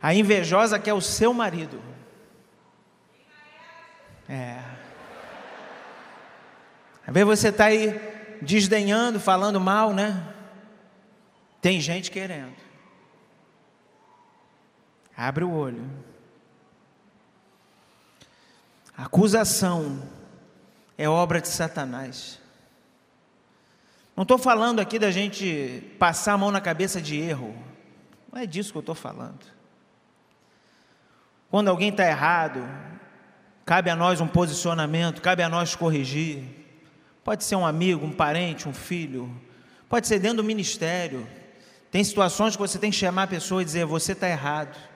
A 0.02 0.14
invejosa 0.14 0.80
quer 0.80 0.94
o 0.94 1.02
seu 1.02 1.34
marido. 1.34 1.82
É. 4.30 4.64
Às 7.06 7.14
vezes 7.14 7.28
você 7.28 7.50
está 7.50 7.66
aí 7.66 8.00
desdenhando, 8.42 9.20
falando 9.20 9.60
mal, 9.60 9.94
né? 9.94 10.34
Tem 11.62 11.80
gente 11.82 12.10
querendo. 12.10 12.71
Abre 15.22 15.44
o 15.44 15.52
olho. 15.52 15.88
acusação 18.98 20.02
é 20.98 21.08
obra 21.08 21.40
de 21.40 21.48
Satanás. 21.48 22.40
Não 24.16 24.24
estou 24.24 24.40
falando 24.40 24.80
aqui 24.80 24.98
da 24.98 25.12
gente 25.12 25.96
passar 26.00 26.34
a 26.34 26.38
mão 26.40 26.50
na 26.50 26.60
cabeça 26.60 27.00
de 27.00 27.20
erro. 27.20 27.56
Não 28.32 28.42
é 28.42 28.48
disso 28.48 28.72
que 28.72 28.80
eu 28.80 28.82
estou 28.82 28.96
falando. 28.96 29.46
Quando 31.52 31.68
alguém 31.68 31.90
está 31.90 32.08
errado, 32.08 32.68
cabe 33.64 33.92
a 33.92 33.96
nós 33.96 34.22
um 34.22 34.28
posicionamento, 34.28 35.22
cabe 35.22 35.44
a 35.44 35.50
nós 35.50 35.76
corrigir. 35.76 36.44
Pode 37.24 37.44
ser 37.44 37.56
um 37.56 37.66
amigo, 37.66 38.04
um 38.04 38.12
parente, 38.12 38.68
um 38.68 38.74
filho, 38.74 39.32
pode 39.88 40.08
ser 40.08 40.18
dentro 40.18 40.38
do 40.38 40.44
ministério. 40.44 41.28
Tem 41.92 42.04
situações 42.04 42.56
que 42.56 42.62
você 42.62 42.80
tem 42.80 42.90
que 42.90 42.98
chamar 42.98 43.24
a 43.24 43.28
pessoa 43.28 43.62
e 43.62 43.66
dizer: 43.66 43.86
você 43.86 44.14
está 44.14 44.28
errado. 44.28 44.91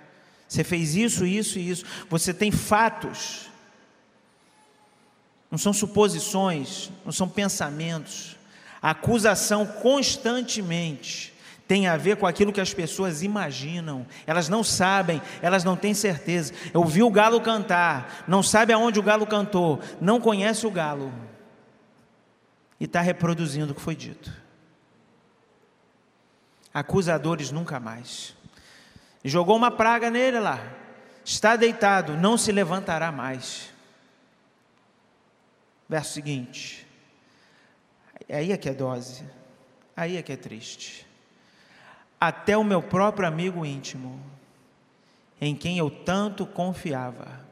Você 0.48 0.64
fez 0.64 0.96
isso, 0.96 1.26
isso 1.26 1.60
e 1.60 1.70
isso. 1.70 1.86
Você 2.10 2.34
tem 2.34 2.52
fatos. 2.52 3.50
Não 5.50 5.58
são 5.58 5.74
suposições, 5.74 6.92
não 7.04 7.12
são 7.12 7.28
pensamentos. 7.28 8.36
A 8.82 8.92
acusação 8.92 9.66
constantemente 9.66 11.34
tem 11.68 11.88
a 11.88 11.98
ver 11.98 12.18
com 12.18 12.28
aquilo 12.28 12.54
que 12.54 12.62
as 12.62 12.74
pessoas 12.74 13.24
imaginam. 13.24 14.06
Elas 14.28 14.50
não 14.50 14.64
sabem, 14.64 15.22
elas 15.42 15.64
não 15.64 15.76
têm 15.76 15.94
certeza. 15.94 16.54
Eu 16.74 16.84
vi 16.86 17.02
o 17.02 17.10
galo 17.10 17.42
cantar, 17.42 18.24
não 18.28 18.44
sabe 18.44 18.74
aonde 18.74 19.00
o 19.00 19.04
galo 19.04 19.26
cantou, 19.26 19.80
não 20.00 20.20
conhece 20.20 20.68
o 20.68 20.72
galo 20.72 21.12
e 22.80 22.86
está 22.86 23.02
reproduzindo 23.02 23.72
o 23.72 23.76
que 23.76 23.82
foi 23.82 23.96
dito. 23.96 24.32
Acusadores 26.74 27.52
nunca 27.52 27.80
mais. 27.80 28.36
E 29.26 29.30
jogou 29.30 29.56
uma 29.56 29.72
praga 29.72 30.12
nele 30.12 30.40
lá. 30.40 30.60
Está 31.24 31.56
deitado, 31.56 32.16
não 32.16 32.38
se 32.38 32.52
levantará 32.52 33.12
mais. 33.12 33.74
Verso 35.90 36.14
seguinte. 36.14 36.86
Aí 38.30 38.52
é 38.52 38.58
que 38.58 38.70
é 38.70 38.74
dose. 38.74 39.26
Aí 39.98 40.16
é 40.16 40.22
que 40.22 40.32
é 40.32 40.38
triste. 40.38 41.08
Até 42.22 42.56
o 42.56 42.64
meu 42.64 42.84
próprio 42.84 43.28
amigo 43.28 43.66
íntimo, 43.66 44.22
em 45.42 45.56
quem 45.56 45.80
eu 45.80 45.90
tanto 45.90 46.46
confiava, 46.46 47.44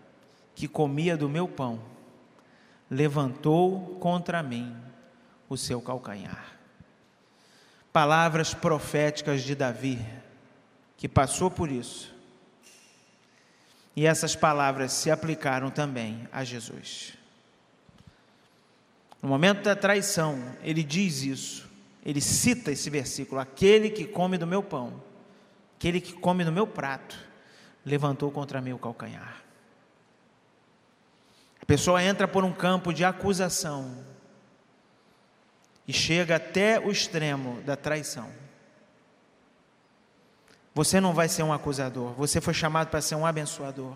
que 0.53 0.67
comia 0.67 1.17
do 1.17 1.27
meu 1.27 1.47
pão, 1.47 1.81
levantou 2.87 3.97
contra 3.99 4.43
mim 4.43 4.77
o 5.49 5.57
seu 5.57 5.81
calcanhar. 5.81 6.53
Palavras 7.91 8.53
proféticas 8.53 9.41
de 9.41 9.55
Davi 9.55 10.22
que 11.03 11.09
passou 11.09 11.51
por 11.51 11.69
isso. 11.69 12.15
E 13.93 14.05
essas 14.05 14.37
palavras 14.37 14.93
se 14.93 15.11
aplicaram 15.11 15.69
também 15.69 16.25
a 16.31 16.45
Jesus. 16.45 17.15
No 19.21 19.27
momento 19.27 19.63
da 19.63 19.75
traição, 19.75 20.41
ele 20.63 20.81
diz 20.81 21.21
isso, 21.23 21.69
ele 22.05 22.21
cita 22.21 22.71
esse 22.71 22.89
versículo: 22.89 23.41
aquele 23.41 23.89
que 23.89 24.05
come 24.05 24.37
do 24.37 24.47
meu 24.47 24.63
pão, 24.63 25.03
aquele 25.75 25.99
que 25.99 26.13
come 26.13 26.45
do 26.45 26.53
meu 26.53 26.65
prato, 26.65 27.19
levantou 27.85 28.31
contra 28.31 28.61
mim 28.61 28.71
o 28.71 28.79
calcanhar. 28.79 29.43
A 31.61 31.65
pessoa 31.65 32.01
entra 32.01 32.29
por 32.29 32.45
um 32.45 32.53
campo 32.53 32.93
de 32.93 33.03
acusação 33.03 34.05
e 35.85 35.91
chega 35.91 36.37
até 36.37 36.79
o 36.79 36.89
extremo 36.89 37.61
da 37.63 37.75
traição. 37.75 38.42
Você 40.73 40.99
não 40.99 41.13
vai 41.13 41.29
ser 41.29 41.43
um 41.43 41.53
acusador, 41.53 42.13
você 42.13 42.41
foi 42.41 42.53
chamado 42.53 42.89
para 42.89 43.01
ser 43.01 43.15
um 43.15 43.25
abençoador. 43.25 43.93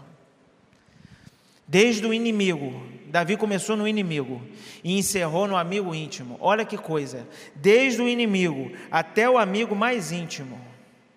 Desde 1.67 2.05
o 2.05 2.13
inimigo, 2.13 2.81
Davi 3.07 3.35
começou 3.35 3.75
no 3.75 3.87
inimigo 3.87 4.41
e 4.83 4.97
encerrou 4.97 5.47
no 5.47 5.57
amigo 5.57 5.93
íntimo. 5.93 6.37
Olha 6.39 6.63
que 6.63 6.77
coisa, 6.77 7.27
desde 7.55 8.01
o 8.01 8.07
inimigo 8.07 8.71
até 8.89 9.29
o 9.29 9.37
amigo 9.37 9.75
mais 9.75 10.11
íntimo 10.11 10.61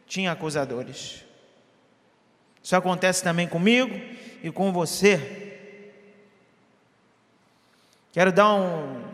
tinha 0.06 0.32
acusadores. 0.32 1.24
Isso 2.62 2.74
acontece 2.74 3.22
também 3.22 3.46
comigo 3.46 3.94
e 4.42 4.50
com 4.50 4.72
você. 4.72 5.56
Quero 8.12 8.32
dar 8.32 8.52
um, 8.54 9.04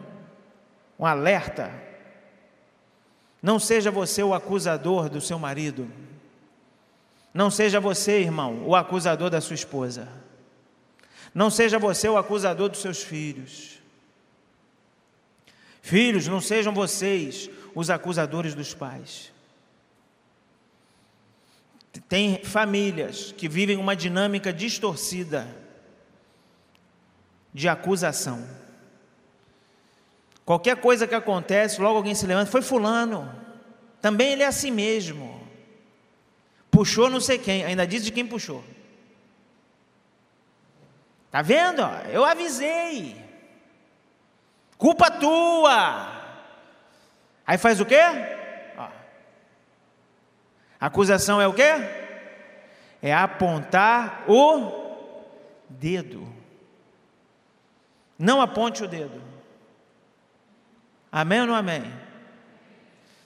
um 0.98 1.04
alerta. 1.04 1.70
Não 3.42 3.58
seja 3.58 3.90
você 3.90 4.22
o 4.22 4.32
acusador 4.32 5.10
do 5.10 5.20
seu 5.20 5.38
marido. 5.38 5.86
Não 7.36 7.50
seja 7.50 7.78
você, 7.78 8.20
irmão, 8.20 8.62
o 8.66 8.74
acusador 8.74 9.28
da 9.28 9.42
sua 9.42 9.52
esposa. 9.52 10.08
Não 11.34 11.50
seja 11.50 11.78
você 11.78 12.08
o 12.08 12.16
acusador 12.16 12.70
dos 12.70 12.80
seus 12.80 13.02
filhos. 13.02 13.78
Filhos, 15.82 16.26
não 16.26 16.40
sejam 16.40 16.72
vocês 16.72 17.50
os 17.74 17.90
acusadores 17.90 18.54
dos 18.54 18.72
pais. 18.72 19.30
Tem 22.08 22.42
famílias 22.42 23.32
que 23.32 23.50
vivem 23.50 23.76
uma 23.76 23.94
dinâmica 23.94 24.50
distorcida 24.50 25.46
de 27.52 27.68
acusação. 27.68 28.42
Qualquer 30.42 30.76
coisa 30.80 31.06
que 31.06 31.14
acontece, 31.14 31.82
logo 31.82 31.98
alguém 31.98 32.14
se 32.14 32.26
levanta, 32.26 32.50
foi 32.50 32.62
fulano. 32.62 33.30
Também 34.00 34.32
ele 34.32 34.42
é 34.42 34.46
assim 34.46 34.70
mesmo. 34.70 35.25
Puxou 36.76 37.08
não 37.08 37.20
sei 37.20 37.38
quem, 37.38 37.64
ainda 37.64 37.86
diz 37.86 38.04
de 38.04 38.12
quem 38.12 38.26
puxou. 38.26 38.62
Tá 41.30 41.40
vendo? 41.40 41.80
Eu 42.12 42.22
avisei. 42.22 43.16
Culpa 44.76 45.10
tua. 45.10 46.06
Aí 47.46 47.56
faz 47.56 47.80
o 47.80 47.86
quê? 47.86 48.02
Ó. 48.76 48.90
Acusação 50.78 51.40
é 51.40 51.46
o 51.46 51.54
quê? 51.54 51.72
É 53.00 53.14
apontar 53.14 54.26
o 54.28 55.24
dedo. 55.70 56.30
Não 58.18 58.42
aponte 58.42 58.84
o 58.84 58.88
dedo. 58.88 59.22
Amém 61.10 61.40
ou 61.40 61.46
não 61.46 61.54
amém? 61.54 61.90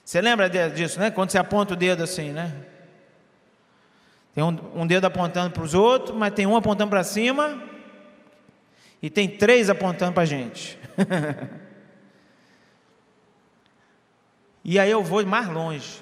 Você 0.05 0.21
lembra 0.21 0.49
disso, 0.69 0.97
né? 1.01 1.11
Quando 1.11 1.31
você 1.31 1.37
aponta 1.37 1.73
o 1.73 1.77
dedo 1.77 2.01
assim, 2.01 2.31
né? 2.31 2.70
Tem 4.33 4.43
um, 4.43 4.81
um 4.81 4.87
dedo 4.87 5.05
apontando 5.05 5.51
para 5.51 5.63
os 5.63 5.73
outros, 5.73 6.15
mas 6.17 6.33
tem 6.33 6.45
um 6.45 6.55
apontando 6.55 6.89
para 6.89 7.03
cima 7.03 7.61
e 9.01 9.09
tem 9.09 9.27
três 9.27 9.69
apontando 9.69 10.13
para 10.13 10.23
a 10.23 10.25
gente. 10.25 10.79
e 14.63 14.79
aí 14.79 14.89
eu 14.89 15.03
vou 15.03 15.25
mais 15.25 15.47
longe. 15.47 16.01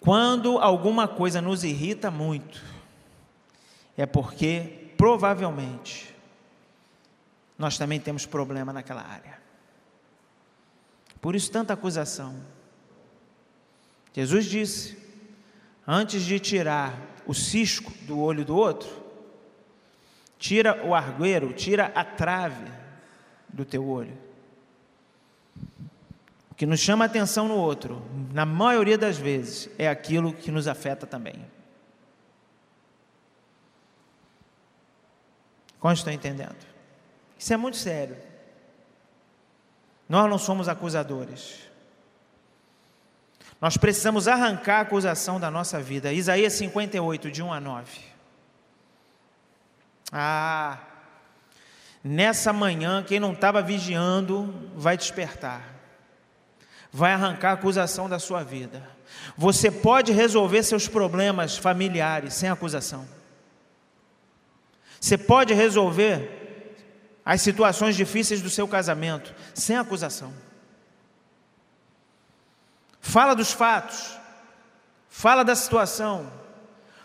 Quando 0.00 0.58
alguma 0.58 1.06
coisa 1.06 1.40
nos 1.40 1.62
irrita 1.64 2.10
muito, 2.10 2.62
é 3.96 4.06
porque 4.06 4.92
provavelmente 4.96 6.14
nós 7.58 7.76
também 7.76 8.00
temos 8.00 8.24
problema 8.24 8.72
naquela 8.72 9.02
área. 9.02 9.38
Por 11.20 11.34
isso, 11.34 11.50
tanta 11.50 11.72
acusação. 11.72 12.40
Jesus 14.14 14.46
disse: 14.46 15.07
antes 15.90 16.22
de 16.22 16.38
tirar 16.38 16.94
o 17.26 17.32
cisco 17.32 17.90
do 18.02 18.20
olho 18.20 18.44
do 18.44 18.54
outro, 18.54 18.90
tira 20.38 20.84
o 20.86 20.94
argueiro, 20.94 21.54
tira 21.54 21.90
a 21.94 22.04
trave 22.04 22.70
do 23.48 23.64
teu 23.64 23.88
olho. 23.88 24.16
O 26.50 26.54
que 26.54 26.66
nos 26.66 26.80
chama 26.80 27.06
atenção 27.06 27.48
no 27.48 27.56
outro, 27.56 28.02
na 28.34 28.44
maioria 28.44 28.98
das 28.98 29.16
vezes, 29.16 29.70
é 29.78 29.88
aquilo 29.88 30.34
que 30.34 30.50
nos 30.50 30.68
afeta 30.68 31.06
também. 31.06 31.46
Como 35.80 35.94
estão 35.94 36.12
entendendo? 36.12 36.66
Isso 37.38 37.54
é 37.54 37.56
muito 37.56 37.76
sério. 37.78 38.16
Nós 40.08 40.28
não 40.28 40.38
somos 40.38 40.68
acusadores. 40.68 41.67
Nós 43.60 43.76
precisamos 43.76 44.28
arrancar 44.28 44.78
a 44.78 44.80
acusação 44.82 45.40
da 45.40 45.50
nossa 45.50 45.80
vida. 45.80 46.12
Isaías 46.12 46.52
58, 46.54 47.30
de 47.30 47.42
1 47.42 47.52
a 47.52 47.60
9. 47.60 48.00
Ah, 50.12 50.78
nessa 52.02 52.52
manhã, 52.52 53.02
quem 53.02 53.18
não 53.18 53.32
estava 53.32 53.60
vigiando 53.60 54.54
vai 54.74 54.96
despertar, 54.96 55.62
vai 56.92 57.12
arrancar 57.12 57.50
a 57.50 57.54
acusação 57.54 58.08
da 58.08 58.18
sua 58.18 58.44
vida. 58.44 58.82
Você 59.36 59.70
pode 59.70 60.12
resolver 60.12 60.62
seus 60.62 60.86
problemas 60.86 61.56
familiares 61.56 62.34
sem 62.34 62.48
acusação. 62.48 63.06
Você 65.00 65.18
pode 65.18 65.52
resolver 65.52 66.36
as 67.24 67.42
situações 67.42 67.96
difíceis 67.96 68.40
do 68.40 68.48
seu 68.48 68.66
casamento, 68.66 69.34
sem 69.52 69.76
acusação. 69.76 70.32
Fala 73.08 73.34
dos 73.34 73.52
fatos, 73.52 74.18
fala 75.08 75.42
da 75.42 75.56
situação, 75.56 76.30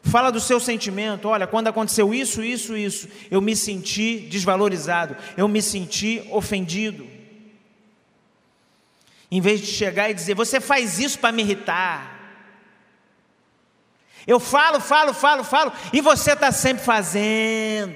fala 0.01 0.33
do 0.33 0.39
seu 0.41 0.59
sentimento. 0.59 1.29
Olha, 1.29 1.47
quando 1.47 1.69
aconteceu 1.69 2.13
isso, 2.13 2.43
isso, 2.43 2.75
isso, 2.75 3.07
eu 3.31 3.39
me 3.39 3.55
senti 3.55 4.19
desvalorizado, 4.19 5.15
eu 5.37 5.47
me 5.47 5.61
senti 5.61 6.27
ofendido. 6.29 7.07
Em 9.31 9.39
vez 9.39 9.61
de 9.61 9.67
chegar 9.67 10.09
e 10.09 10.13
dizer, 10.13 10.35
você 10.35 10.59
faz 10.59 10.99
isso 10.99 11.17
para 11.19 11.31
me 11.31 11.41
irritar. 11.41 12.19
Eu 14.27 14.41
falo, 14.41 14.81
falo, 14.81 15.13
falo, 15.13 15.45
falo, 15.45 15.71
e 15.93 16.01
você 16.01 16.33
está 16.33 16.51
sempre 16.51 16.83
fazendo. 16.83 17.95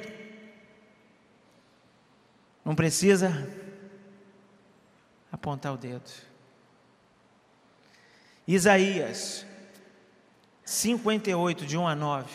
Não 2.63 2.73
precisa 2.73 3.49
apontar 5.29 5.73
o 5.73 5.77
dedo. 5.77 6.36
Isaías 8.47 9.45
58, 10.63 11.65
de 11.65 11.77
1 11.77 11.87
a 11.87 11.95
9. 11.95 12.25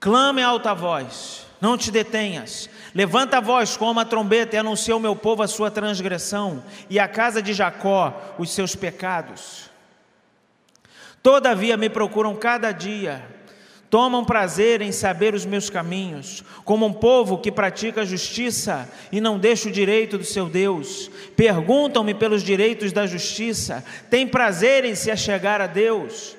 Clame 0.00 0.42
alta 0.42 0.72
voz, 0.72 1.46
não 1.60 1.76
te 1.76 1.90
detenhas. 1.90 2.70
Levanta 2.94 3.38
a 3.38 3.40
voz 3.40 3.76
como 3.76 4.00
a 4.00 4.04
trombeta 4.04 4.56
e 4.56 4.58
anuncia 4.58 4.94
ao 4.94 5.00
meu 5.00 5.14
povo 5.14 5.42
a 5.42 5.48
sua 5.48 5.70
transgressão 5.70 6.64
e 6.88 6.98
à 6.98 7.06
casa 7.06 7.42
de 7.42 7.52
Jacó 7.52 8.34
os 8.38 8.50
seus 8.50 8.74
pecados. 8.74 9.70
Todavia 11.22 11.76
me 11.76 11.90
procuram 11.90 12.36
cada 12.36 12.72
dia 12.72 13.35
tomam 13.90 14.24
prazer 14.24 14.80
em 14.80 14.92
saber 14.92 15.34
os 15.34 15.44
meus 15.44 15.70
caminhos, 15.70 16.42
como 16.64 16.86
um 16.86 16.92
povo 16.92 17.38
que 17.38 17.52
pratica 17.52 18.02
a 18.02 18.04
justiça 18.04 18.88
e 19.12 19.20
não 19.20 19.38
deixa 19.38 19.68
o 19.68 19.72
direito 19.72 20.18
do 20.18 20.24
seu 20.24 20.48
Deus. 20.48 21.10
Perguntam-me 21.36 22.14
pelos 22.14 22.42
direitos 22.42 22.92
da 22.92 23.06
justiça, 23.06 23.84
têm 24.10 24.26
prazer 24.26 24.84
em 24.84 24.94
se 24.94 25.10
achegar 25.10 25.60
a 25.60 25.66
Deus. 25.66 26.36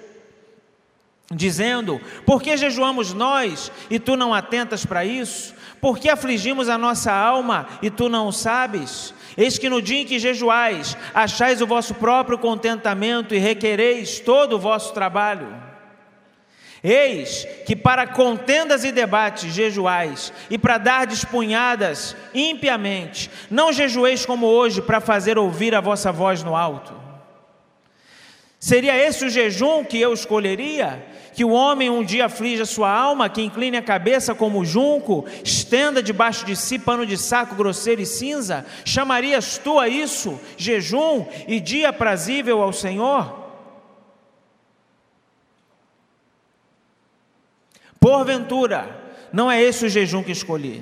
Dizendo: 1.31 1.99
Por 2.25 2.41
que 2.41 2.55
jejuamos 2.55 3.13
nós 3.13 3.71
e 3.89 3.99
tu 3.99 4.15
não 4.15 4.33
atentas 4.33 4.85
para 4.85 5.03
isso? 5.03 5.53
Por 5.81 5.99
que 5.99 6.09
afligimos 6.09 6.69
a 6.69 6.77
nossa 6.77 7.11
alma 7.11 7.67
e 7.81 7.89
tu 7.89 8.07
não 8.09 8.27
o 8.27 8.31
sabes? 8.31 9.13
Eis 9.37 9.57
que 9.57 9.69
no 9.69 9.81
dia 9.81 10.01
em 10.01 10.05
que 10.05 10.19
jejuais, 10.19 10.97
achais 11.13 11.61
o 11.61 11.67
vosso 11.67 11.93
próprio 11.93 12.37
contentamento 12.37 13.35
e 13.35 13.37
requereis 13.37 14.19
todo 14.19 14.53
o 14.53 14.59
vosso 14.59 14.93
trabalho. 14.93 15.66
Eis 16.83 17.47
que 17.65 17.75
para 17.75 18.05
contendas 18.07 18.83
e 18.83 18.91
debates 18.91 19.53
jejuais, 19.53 20.31
e 20.49 20.57
para 20.57 20.77
dar 20.77 21.07
despunhadas 21.07 22.15
impiamente, 22.33 23.29
não 23.49 23.73
jejueis 23.73 24.25
como 24.25 24.45
hoje 24.45 24.81
para 24.81 25.01
fazer 25.01 25.37
ouvir 25.37 25.73
a 25.73 25.81
vossa 25.81 26.11
voz 26.11 26.43
no 26.43 26.55
alto. 26.55 26.93
Seria 28.59 28.97
esse 28.97 29.25
o 29.25 29.29
jejum 29.29 29.83
que 29.83 29.99
eu 29.99 30.13
escolheria? 30.13 31.05
Que 31.35 31.45
o 31.45 31.51
homem 31.51 31.91
um 31.91 32.03
dia 32.03 32.25
aflige 32.25 32.63
a 32.63 32.65
sua 32.65 32.91
alma, 32.91 33.29
que 33.29 33.43
incline 33.43 33.77
a 33.77 33.81
cabeça 33.81 34.33
como 34.33 34.65
junco, 34.65 35.25
estenda 35.43 36.01
debaixo 36.01 36.43
de 36.43 36.55
si 36.55 36.79
pano 36.79 37.05
de 37.05 37.15
saco 37.15 37.53
grosseiro 37.53 38.01
e 38.01 38.05
cinza? 38.05 38.65
Chamarias 38.83 39.59
tu 39.59 39.79
a 39.79 39.87
isso 39.87 40.39
jejum 40.57 41.27
e 41.47 41.59
dia 41.59 41.93
prazível 41.93 42.61
ao 42.61 42.73
Senhor? 42.73 43.46
Porventura, 48.07 48.87
não 49.33 49.51
é 49.51 49.61
esse 49.61 49.85
o 49.85 49.89
jejum 49.89 50.23
que 50.23 50.31
escolhi. 50.31 50.81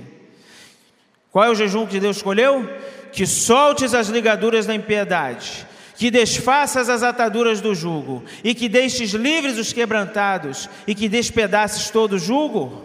Qual 1.32 1.44
é 1.44 1.50
o 1.50 1.56
jejum 1.56 1.88
que 1.88 2.00
Deus 2.00 2.18
escolheu? 2.18 2.70
Que 3.12 3.26
soltes 3.26 3.96
as 3.96 4.10
ligaduras 4.10 4.68
da 4.68 4.76
impiedade, 4.76 5.66
que 5.96 6.12
desfaças 6.12 6.88
as 6.88 7.02
ataduras 7.02 7.62
do 7.62 7.74
jugo, 7.74 8.24
e 8.44 8.54
que 8.54 8.70
deixes 8.70 9.14
livres 9.14 9.58
os 9.58 9.74
quebrantados, 9.74 10.70
e 10.86 10.94
que 10.94 11.10
despedaces 11.10 11.90
todo 11.90 12.14
o 12.14 12.20
jugo? 12.20 12.84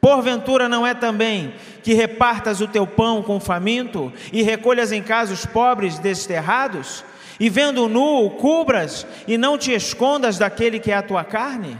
Porventura 0.00 0.66
não 0.66 0.86
é 0.86 0.94
também 0.94 1.52
que 1.82 1.92
repartas 1.92 2.62
o 2.62 2.66
teu 2.66 2.86
pão 2.86 3.22
com 3.22 3.36
o 3.36 3.40
faminto, 3.40 4.10
e 4.32 4.40
recolhas 4.40 4.92
em 4.92 5.02
casa 5.02 5.34
os 5.34 5.44
pobres 5.44 5.98
desterrados, 5.98 7.04
e 7.38 7.50
vendo 7.50 7.86
nu, 7.86 8.30
cubras, 8.30 9.06
e 9.28 9.36
não 9.36 9.58
te 9.58 9.72
escondas 9.74 10.38
daquele 10.38 10.80
que 10.80 10.90
é 10.90 10.94
a 10.94 11.02
tua 11.02 11.22
carne? 11.22 11.78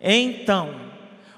Então, 0.00 0.86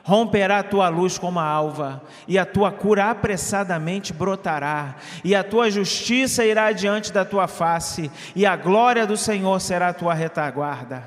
romperá 0.09 0.61
a 0.61 0.63
tua 0.63 0.89
luz 0.89 1.19
como 1.19 1.39
a 1.39 1.45
alva, 1.45 2.03
e 2.27 2.39
a 2.39 2.47
tua 2.47 2.73
cura 2.73 3.11
apressadamente 3.11 4.11
brotará, 4.13 4.97
e 5.23 5.35
a 5.35 5.45
tua 5.45 5.71
justiça 5.71 6.47
irá 6.47 6.73
diante 6.73 7.13
da 7.13 7.27
tua 7.27 7.47
face, 7.47 8.11
e 8.35 8.47
a 8.47 8.57
glória 8.57 9.07
do 9.07 9.19
Senhor 9.19 9.61
será 9.61 9.89
a 9.89 9.93
tua 9.93 10.15
retaguarda. 10.15 11.05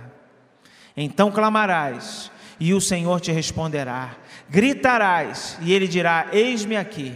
Então 0.96 1.32
clamarás, 1.32 2.32
e 2.60 2.76
o 2.76 2.80
Senhor 2.80 3.20
te 3.20 3.32
responderá, 3.32 4.18
gritarás, 4.48 5.58
e 5.62 5.74
ele 5.74 5.88
dirá: 5.88 6.28
Eis-me 6.32 6.78
aqui. 6.78 7.16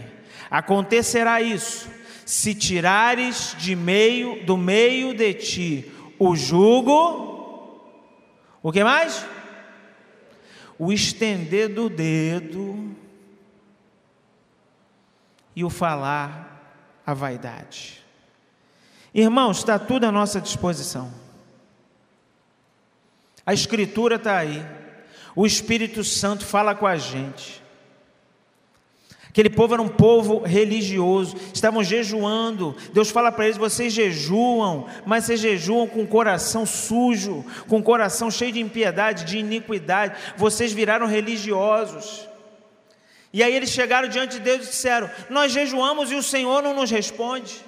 Acontecerá 0.50 1.40
isso, 1.40 1.88
se 2.24 2.52
tirares 2.52 3.54
de 3.58 3.76
meio 3.76 4.44
do 4.44 4.56
meio 4.56 5.14
de 5.14 5.34
ti 5.34 5.92
o 6.18 6.34
jugo, 6.34 7.80
o 8.60 8.72
que 8.72 8.82
mais? 8.82 9.24
O 10.78 10.92
estender 10.92 11.68
do 11.72 11.88
dedo 11.88 12.94
e 15.54 15.64
o 15.64 15.70
falar 15.70 17.00
a 17.06 17.14
vaidade. 17.14 18.04
Irmãos, 19.14 19.58
está 19.58 19.78
tudo 19.78 20.04
à 20.04 20.12
nossa 20.12 20.40
disposição. 20.40 21.10
A 23.46 23.54
Escritura 23.54 24.16
está 24.16 24.36
aí. 24.36 24.66
O 25.34 25.46
Espírito 25.46 26.02
Santo 26.02 26.44
fala 26.44 26.74
com 26.74 26.86
a 26.86 26.96
gente. 26.96 27.62
Aquele 29.36 29.50
povo 29.50 29.74
era 29.74 29.82
um 29.82 29.88
povo 29.88 30.38
religioso, 30.38 31.36
estavam 31.52 31.84
jejuando. 31.84 32.74
Deus 32.94 33.10
fala 33.10 33.30
para 33.30 33.44
eles: 33.44 33.58
vocês 33.58 33.92
jejuam, 33.92 34.88
mas 35.04 35.24
vocês 35.26 35.40
jejuam 35.40 35.86
com 35.86 36.04
o 36.04 36.06
coração 36.06 36.64
sujo, 36.64 37.44
com 37.68 37.76
o 37.76 37.82
coração 37.82 38.30
cheio 38.30 38.50
de 38.52 38.60
impiedade, 38.60 39.26
de 39.26 39.36
iniquidade. 39.36 40.16
Vocês 40.38 40.72
viraram 40.72 41.06
religiosos. 41.06 42.26
E 43.30 43.42
aí 43.42 43.54
eles 43.54 43.68
chegaram 43.68 44.08
diante 44.08 44.38
de 44.38 44.40
Deus 44.40 44.68
e 44.68 44.70
disseram: 44.70 45.10
Nós 45.28 45.52
jejuamos 45.52 46.10
e 46.10 46.14
o 46.14 46.22
Senhor 46.22 46.62
não 46.62 46.72
nos 46.72 46.90
responde. 46.90 47.62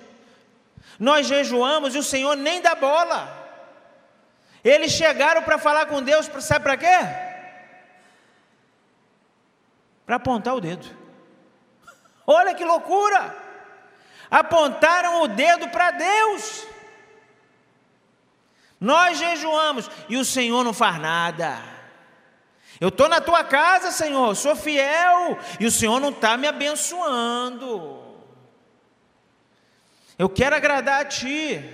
Nós 0.98 1.26
jejuamos 1.26 1.94
e 1.94 1.98
o 1.98 2.02
Senhor 2.02 2.35
nem 2.35 2.62
dá 2.62 2.74
bola. 2.76 3.31
Eles 4.64 4.92
chegaram 4.92 5.42
para 5.42 5.59
falar 5.59 5.85
com 5.85 6.02
Deus, 6.02 6.31
sabe 6.40 6.62
para 6.62 6.78
quê? 6.78 6.98
Para 10.07 10.16
apontar 10.16 10.57
o 10.57 10.62
dedo. 10.62 11.08
Olha 12.30 12.54
que 12.54 12.62
loucura! 12.62 13.34
Apontaram 14.30 15.22
o 15.22 15.28
dedo 15.28 15.66
para 15.70 15.92
Deus. 15.92 16.66
Nós 18.78 19.16
jejuamos 19.16 19.90
e 20.10 20.18
o 20.18 20.24
Senhor 20.26 20.62
não 20.62 20.74
faz 20.74 21.00
nada. 21.00 21.58
Eu 22.78 22.90
estou 22.90 23.08
na 23.08 23.18
tua 23.18 23.42
casa, 23.44 23.90
Senhor, 23.90 24.36
sou 24.36 24.54
fiel 24.54 25.38
e 25.58 25.64
o 25.64 25.70
Senhor 25.70 25.98
não 26.00 26.10
está 26.10 26.36
me 26.36 26.46
abençoando. 26.46 28.04
Eu 30.18 30.28
quero 30.28 30.54
agradar 30.54 31.00
a 31.00 31.04
Ti. 31.06 31.64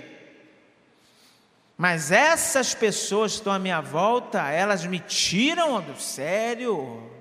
Mas 1.77 2.13
essas 2.13 2.73
pessoas 2.73 3.33
que 3.33 3.39
estão 3.39 3.51
à 3.51 3.59
minha 3.59 3.81
volta, 3.81 4.49
elas 4.49 4.85
me 4.85 4.99
tiram 4.99 5.81
do 5.81 5.99
sério. 5.99 7.11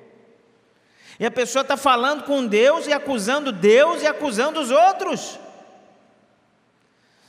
E 1.19 1.27
a 1.27 1.31
pessoa 1.31 1.63
está 1.63 1.77
falando 1.77 2.25
com 2.25 2.47
Deus 2.47 2.87
e 2.87 2.93
acusando 2.93 3.53
Deus 3.53 4.03
e 4.03 4.07
acusando 4.07 4.61
os 4.61 4.71
outros. 4.71 5.39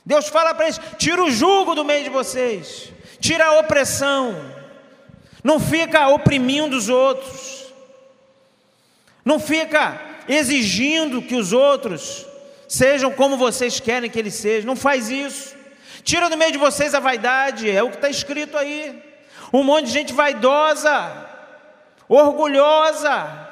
Deus 0.04 0.28
fala 0.28 0.54
para 0.54 0.66
eles: 0.66 0.80
tira 0.98 1.22
o 1.22 1.30
jugo 1.30 1.74
do 1.74 1.84
meio 1.84 2.04
de 2.04 2.10
vocês, 2.10 2.92
tira 3.20 3.46
a 3.46 3.60
opressão, 3.60 4.36
não 5.42 5.60
fica 5.60 6.08
oprimindo 6.08 6.76
os 6.76 6.88
outros, 6.88 7.66
não 9.24 9.38
fica 9.38 10.00
exigindo 10.28 11.22
que 11.22 11.36
os 11.36 11.52
outros 11.52 12.26
sejam 12.68 13.12
como 13.12 13.36
vocês 13.36 13.78
querem 13.78 14.10
que 14.10 14.18
eles 14.18 14.34
sejam, 14.34 14.66
não 14.66 14.76
faz 14.76 15.08
isso. 15.08 15.54
Tira 16.02 16.28
do 16.28 16.36
meio 16.36 16.52
de 16.52 16.58
vocês 16.58 16.94
a 16.94 17.00
vaidade, 17.00 17.70
é 17.70 17.82
o 17.82 17.90
que 17.90 17.96
está 17.96 18.08
escrito 18.08 18.56
aí. 18.56 19.02
Um 19.52 19.62
monte 19.62 19.86
de 19.86 19.92
gente 19.92 20.12
vaidosa, 20.12 21.28
orgulhosa, 22.08 23.45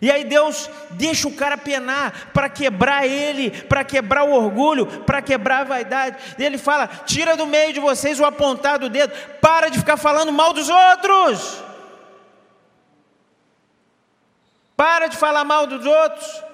e 0.00 0.10
aí 0.10 0.24
Deus 0.24 0.70
deixa 0.90 1.26
o 1.26 1.34
cara 1.34 1.56
penar 1.56 2.30
para 2.32 2.48
quebrar 2.48 3.06
ele, 3.06 3.50
para 3.50 3.82
quebrar 3.82 4.24
o 4.24 4.32
orgulho, 4.32 4.86
para 4.86 5.20
quebrar 5.20 5.62
a 5.62 5.64
vaidade. 5.64 6.16
E 6.38 6.44
ele 6.44 6.56
fala: 6.56 6.86
tira 7.04 7.36
do 7.36 7.46
meio 7.46 7.72
de 7.72 7.80
vocês 7.80 8.20
o 8.20 8.24
apontado 8.24 8.88
do 8.88 8.92
dedo, 8.92 9.12
para 9.40 9.68
de 9.68 9.78
ficar 9.78 9.96
falando 9.96 10.32
mal 10.32 10.52
dos 10.52 10.68
outros. 10.68 11.64
Para 14.76 15.08
de 15.08 15.16
falar 15.16 15.44
mal 15.44 15.66
dos 15.66 15.84
outros. 15.84 16.44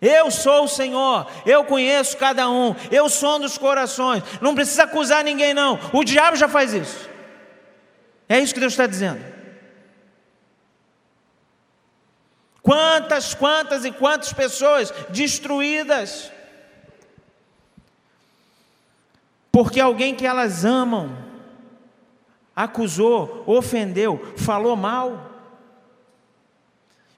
Eu 0.00 0.30
sou 0.30 0.64
o 0.64 0.68
Senhor, 0.68 1.26
eu 1.44 1.62
conheço 1.62 2.16
cada 2.16 2.48
um, 2.48 2.74
eu 2.90 3.08
sou 3.08 3.36
um 3.36 3.40
dos 3.40 3.58
corações. 3.58 4.24
Não 4.40 4.54
precisa 4.54 4.84
acusar 4.84 5.22
ninguém, 5.22 5.52
não. 5.52 5.78
O 5.92 6.02
diabo 6.02 6.36
já 6.36 6.48
faz 6.48 6.72
isso. 6.72 7.08
É 8.28 8.40
isso 8.40 8.54
que 8.54 8.60
Deus 8.60 8.72
está 8.72 8.86
dizendo. 8.86 9.39
Quantas, 12.70 13.34
quantas 13.34 13.84
e 13.84 13.90
quantas 13.90 14.32
pessoas 14.32 14.92
destruídas. 15.08 16.30
Porque 19.50 19.80
alguém 19.80 20.14
que 20.14 20.24
elas 20.24 20.64
amam 20.64 21.18
acusou, 22.54 23.42
ofendeu, 23.44 24.34
falou 24.36 24.76
mal. 24.76 25.32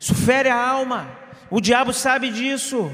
Isso 0.01 0.15
fere 0.15 0.49
a 0.49 0.57
alma. 0.57 1.15
O 1.51 1.61
diabo 1.61 1.93
sabe 1.93 2.31
disso. 2.31 2.91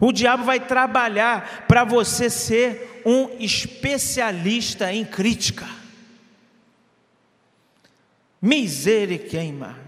O 0.00 0.10
diabo 0.10 0.44
vai 0.44 0.58
trabalhar 0.58 1.66
para 1.68 1.84
você 1.84 2.30
ser 2.30 3.02
um 3.04 3.28
especialista 3.38 4.90
em 4.90 5.04
crítica. 5.04 5.66
Misericórdia. 8.40 9.83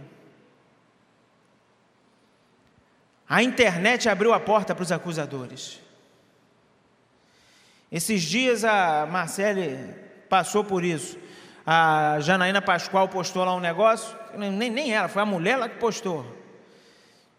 A 3.28 3.42
internet 3.42 4.08
abriu 4.08 4.32
a 4.32 4.40
porta 4.40 4.74
para 4.74 4.82
os 4.82 4.92
acusadores. 4.92 5.80
Esses 7.90 8.22
dias 8.22 8.64
a 8.64 9.06
Marcele 9.06 9.94
passou 10.28 10.62
por 10.64 10.84
isso. 10.84 11.18
A 11.66 12.18
Janaína 12.20 12.62
Pascoal 12.62 13.08
postou 13.08 13.44
lá 13.44 13.54
um 13.54 13.60
negócio, 13.60 14.16
nem, 14.36 14.70
nem 14.70 14.94
ela, 14.94 15.08
foi 15.08 15.22
a 15.22 15.26
mulher 15.26 15.56
lá 15.56 15.68
que 15.68 15.78
postou, 15.78 16.24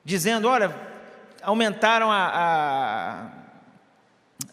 dizendo: 0.04 0.50
olha, 0.50 0.76
aumentaram 1.42 2.12
a, 2.12 3.30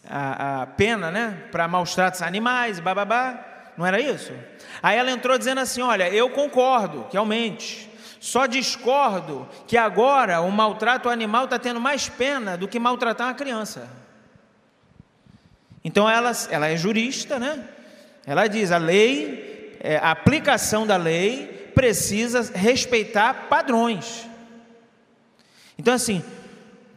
a, 0.07 0.17
a, 0.17 0.61
a 0.61 0.67
pena 0.67 1.11
né, 1.11 1.43
para 1.51 1.67
maus 1.67 1.93
tratos 1.93 2.21
animais, 2.21 2.79
bababá. 2.79 3.37
Não 3.77 3.85
era 3.85 3.99
isso? 3.99 4.31
Aí 4.81 4.97
ela 4.97 5.11
entrou 5.11 5.37
dizendo 5.37 5.59
assim: 5.59 5.81
olha, 5.81 6.09
eu 6.09 6.29
concordo 6.29 7.05
que 7.09 7.17
aumente. 7.17 7.93
Só 8.25 8.47
discordo 8.47 9.47
que 9.67 9.77
agora 9.77 10.41
o 10.41 10.51
maltrato 10.51 11.09
animal 11.09 11.43
está 11.43 11.59
tendo 11.59 11.79
mais 11.79 12.09
pena 12.09 12.57
do 12.57 12.67
que 12.67 12.79
maltratar 12.79 13.27
uma 13.27 13.35
criança. 13.35 13.87
Então 15.83 16.09
ela, 16.09 16.31
ela 16.49 16.67
é 16.67 16.75
jurista, 16.75 17.37
né? 17.37 17.63
Ela 18.25 18.47
diz 18.47 18.71
a 18.71 18.79
lei, 18.79 19.77
é, 19.79 19.97
a 19.97 20.09
aplicação 20.09 20.87
da 20.87 20.97
lei 20.97 21.71
precisa 21.75 22.51
respeitar 22.55 23.45
padrões. 23.47 24.27
Então 25.77 25.93
assim, 25.93 26.25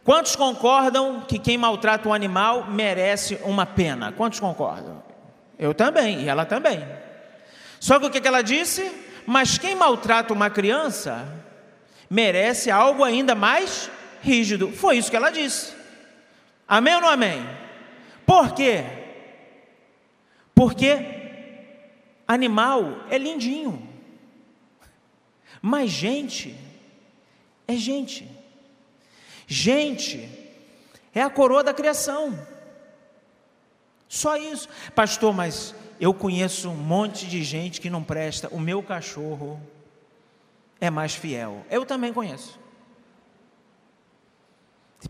quantos 0.03 0.35
concordam 0.35 1.21
que 1.27 1.37
quem 1.37 1.59
maltrata 1.59 2.09
um 2.09 2.13
animal 2.13 2.65
merece 2.71 3.37
uma 3.43 3.67
pena? 3.67 4.11
Quantos 4.11 4.39
concordam? 4.39 5.03
Eu 5.59 5.75
também, 5.75 6.23
e 6.23 6.27
ela 6.27 6.43
também. 6.43 6.83
Só 7.79 7.99
que 7.99 8.07
o 8.07 8.09
que 8.09 8.27
ela 8.27 8.41
disse? 8.41 9.08
Mas 9.29 9.59
quem 9.59 9.75
maltrata 9.75 10.33
uma 10.33 10.49
criança 10.49 11.23
merece 12.09 12.71
algo 12.71 13.03
ainda 13.03 13.35
mais 13.35 13.87
rígido. 14.23 14.71
Foi 14.71 14.97
isso 14.97 15.11
que 15.11 15.15
ela 15.15 15.29
disse. 15.29 15.71
Amém 16.67 16.95
ou 16.95 17.01
não 17.01 17.09
amém? 17.09 17.47
Por 18.25 18.55
quê? 18.55 18.83
Porque 20.55 20.97
animal 22.27 23.05
é 23.11 23.19
lindinho. 23.19 23.87
Mas 25.61 25.91
gente 25.91 26.57
é 27.67 27.75
gente. 27.75 28.27
Gente 29.45 30.27
É 31.13 31.21
a 31.21 31.29
coroa 31.29 31.63
da 31.63 31.71
criação. 31.71 32.47
Só 34.07 34.37
isso. 34.37 34.67
Pastor, 34.95 35.35
mas 35.35 35.75
eu 35.99 36.13
conheço 36.13 36.69
um 36.69 36.75
monte 36.75 37.27
de 37.27 37.43
gente 37.43 37.81
que 37.81 37.89
não 37.89 38.03
presta. 38.03 38.47
O 38.51 38.59
meu 38.59 38.81
cachorro 38.81 39.59
é 40.79 40.89
mais 40.89 41.13
fiel. 41.13 41.65
Eu 41.69 41.85
também 41.85 42.13
conheço. 42.13 42.59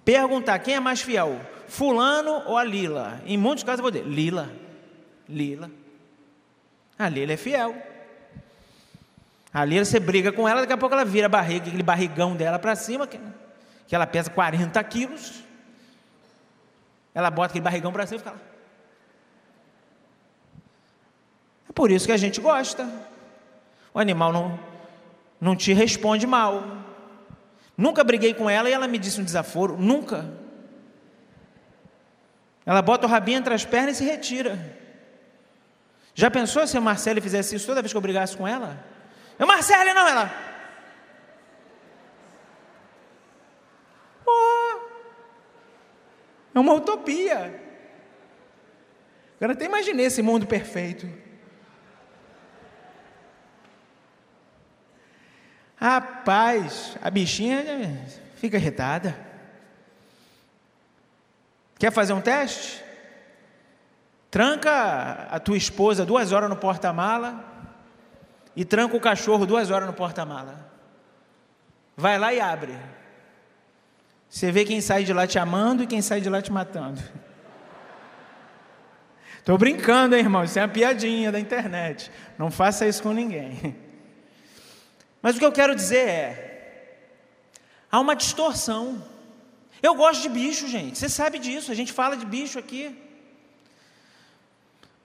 Perguntar 0.04 0.60
quem 0.60 0.76
é 0.76 0.80
mais 0.80 1.02
fiel, 1.02 1.40
Fulano 1.68 2.44
ou 2.46 2.58
a 2.58 2.64
Lila? 2.64 3.22
Em 3.26 3.38
muitos 3.38 3.64
casos 3.64 3.80
eu 3.80 3.84
vou 3.84 3.92
dizer: 3.92 4.06
Lila. 4.08 4.52
Lila. 5.28 5.70
A 6.98 7.08
Lila 7.10 7.34
é 7.34 7.38
fiel. 7.38 7.76
A 9.54 9.66
Lila, 9.66 9.86
você 9.86 10.00
briga 10.00 10.32
com 10.32 10.48
ela, 10.48 10.62
daqui 10.62 10.74
a 10.74 10.78
pouco 10.78 10.94
ela 10.94 11.06
vira 11.06 11.26
a 11.26 11.30
barriga, 11.30 11.68
aquele 11.68 11.82
barrigão 11.82 12.36
dela 12.36 12.60
para 12.60 12.76
cima, 12.76 13.08
que, 13.08 13.20
que 13.88 13.96
ela 13.96 14.06
pesa 14.06 14.30
40 14.30 14.84
quilos. 14.84 15.44
Ela 17.14 17.32
bota 17.32 17.48
aquele 17.48 17.64
barrigão 17.64 17.92
para 17.92 18.06
cima 18.06 18.18
e 18.18 18.20
fica 18.20 18.32
lá. 18.32 18.49
É 21.70 21.72
por 21.72 21.92
isso 21.92 22.08
que 22.08 22.12
a 22.12 22.18
gente 22.18 22.42
gosta. 22.42 22.90
O 23.94 24.00
animal 24.00 24.34
não, 24.34 24.60
não 25.40 25.56
te 25.56 25.72
responde 25.72 26.26
mal. 26.26 26.64
Nunca 27.78 28.04
briguei 28.04 28.34
com 28.34 28.50
ela 28.50 28.70
e 28.70 28.74
ela 28.74 28.88
me 28.88 28.98
disse 28.98 29.22
um 29.22 29.24
desaforo. 29.24 29.78
Nunca. 29.78 30.34
Ela 32.66 32.82
bota 32.82 33.08
o 33.08 33.10
rabinho 33.10 33.38
entre 33.38 33.54
as 33.54 33.64
pernas 33.64 33.96
e 33.96 33.98
se 34.00 34.04
retira. 34.04 34.78
Já 36.14 36.30
pensou 36.30 36.68
se 36.68 36.78
a 36.78 36.82
Marcele 36.82 37.22
fizesse 37.22 37.56
isso 37.56 37.66
toda 37.66 37.82
vez 37.82 37.94
que 37.94 37.98
eu 37.98 38.02
brigasse 38.02 38.36
com 38.36 38.48
ela? 38.48 38.84
Eu, 39.38 39.48
Marcele, 39.48 39.94
não, 39.94 40.08
ela. 40.08 40.30
Oh, 44.26 44.80
é 46.54 46.60
uma 46.60 46.74
utopia. 46.74 47.70
Agora 49.38 49.54
até 49.54 49.64
imaginei 49.66 50.08
esse 50.08 50.22
mundo 50.22 50.46
perfeito. 50.46 51.08
Rapaz, 55.80 56.98
a 57.02 57.10
bichinha 57.10 57.64
fica 58.36 58.58
irritada. 58.58 59.16
Quer 61.78 61.92
fazer 61.92 62.12
um 62.12 62.20
teste? 62.20 62.84
Tranca 64.30 65.28
a 65.32 65.40
tua 65.40 65.56
esposa 65.56 66.06
duas 66.06 66.34
horas 66.34 66.50
no 66.50 66.58
porta-mala 66.58 67.46
e 68.56 68.66
tranca 68.66 68.98
o 68.98 69.00
cachorro 69.00 69.46
duas 69.46 69.72
horas 69.72 69.88
no 69.88 69.94
porta-mala. 69.94 70.70
Vai 71.96 72.20
lá 72.20 72.34
e 72.34 72.42
abre. 72.42 72.78
Você 74.30 74.52
vê 74.52 74.66
quem 74.66 74.82
sai 74.82 75.06
de 75.06 75.14
lá 75.14 75.26
te 75.26 75.40
amando 75.40 75.84
e 75.84 75.88
quem 75.88 76.02
sai 76.02 76.20
de 76.20 76.30
lá 76.30 76.42
te 76.42 76.52
matando. 76.52 77.02
Estou 79.38 79.58
brincando, 79.58 80.14
hein, 80.14 80.22
irmão? 80.22 80.44
Isso 80.44 80.60
é 80.60 80.62
uma 80.62 80.68
piadinha 80.68 81.32
da 81.32 81.40
internet. 81.40 82.12
Não 82.38 82.52
faça 82.52 82.86
isso 82.86 83.02
com 83.02 83.14
ninguém. 83.14 83.89
Mas 85.22 85.36
o 85.36 85.40
que 85.40 85.46
eu 85.46 85.52
quero 85.52 85.76
dizer 85.76 86.08
é: 86.08 87.10
há 87.92 88.00
uma 88.00 88.16
distorção. 88.16 89.04
Eu 89.82 89.96
gosto 89.96 90.22
de 90.22 90.30
bicho, 90.30 90.68
gente. 90.68 90.98
Você 90.98 91.10
sabe 91.10 91.40
disso. 91.40 91.72
A 91.72 91.76
gente 91.76 91.94
fala 91.94 92.18
de 92.18 92.26
bicho 92.26 92.60
aqui. 92.60 92.96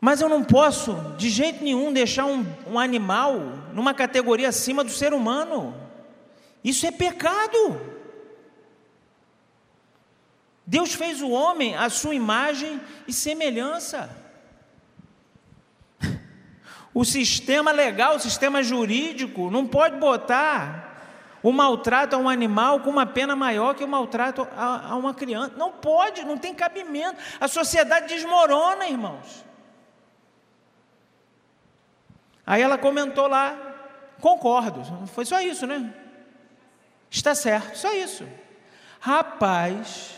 Mas 0.01 0.21
eu 0.21 0.29
não 0.29 0.45
posso, 0.45 0.95
de 1.17 1.31
jeito 1.31 1.65
nenhum, 1.65 1.93
deixar 1.93 2.27
um, 2.27 2.45
um 2.67 2.79
animal 2.79 3.39
numa 3.73 3.95
categoria 3.95 4.51
acima 4.51 4.85
do 4.85 4.91
ser 4.91 5.15
humano. 5.15 5.75
Isso 6.63 6.87
é 6.87 6.91
pecado. 6.91 7.81
Deus 10.67 10.95
fez 10.95 11.23
o 11.23 11.31
homem 11.31 11.75
à 11.75 11.89
sua 11.89 12.15
imagem 12.15 12.81
e 13.09 13.13
semelhança. 13.13 14.24
O 16.95 17.05
sistema 17.05 17.73
legal, 17.73 18.15
o 18.15 18.21
sistema 18.21 18.63
jurídico, 18.63 19.51
não 19.51 19.67
pode 19.67 19.97
botar 19.97 20.93
o 21.43 21.53
maltrato 21.53 22.15
a 22.15 22.19
um 22.19 22.29
animal 22.29 22.81
com 22.81 22.89
uma 22.89 23.05
pena 23.05 23.35
maior 23.35 23.75
que 23.75 23.83
o 23.83 23.89
maltrato 23.89 24.47
a, 24.57 24.95
uma 24.95 25.13
criança. 25.13 25.55
Não 25.57 25.73
pode, 25.73 26.25
não 26.25 26.39
tem 26.39 26.55
cabimento. 26.55 27.19
A 27.41 27.49
sociedade 27.49 28.07
desmorona, 28.07 28.87
irmãos. 28.87 29.45
Aí 32.47 32.63
ela 32.63 32.79
comentou 32.79 33.27
lá, 33.27 33.59
concordo, 34.21 34.85
foi 35.09 35.25
só 35.25 35.41
isso, 35.41 35.67
né? 35.67 35.93
Está 37.11 37.35
certo, 37.35 37.77
só 37.77 37.93
isso. 37.93 38.25
Rapaz, 39.01 40.15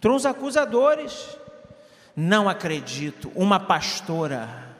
trouxe 0.00 0.26
acusadores. 0.26 1.36
Não 2.14 2.48
acredito, 2.48 3.30
uma 3.34 3.58
pastora 3.58 4.71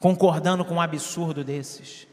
concordando 0.00 0.64
com 0.64 0.74
um 0.74 0.80
absurdo 0.80 1.42
desses. 1.42 2.06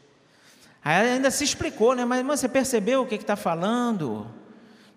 Aí 0.84 1.12
ainda 1.12 1.30
se 1.30 1.44
explicou, 1.44 1.94
né? 1.94 2.04
Mas 2.04 2.24
você 2.24 2.48
percebeu 2.48 3.02
o 3.02 3.06
que 3.06 3.16
está 3.16 3.36
falando? 3.36 4.26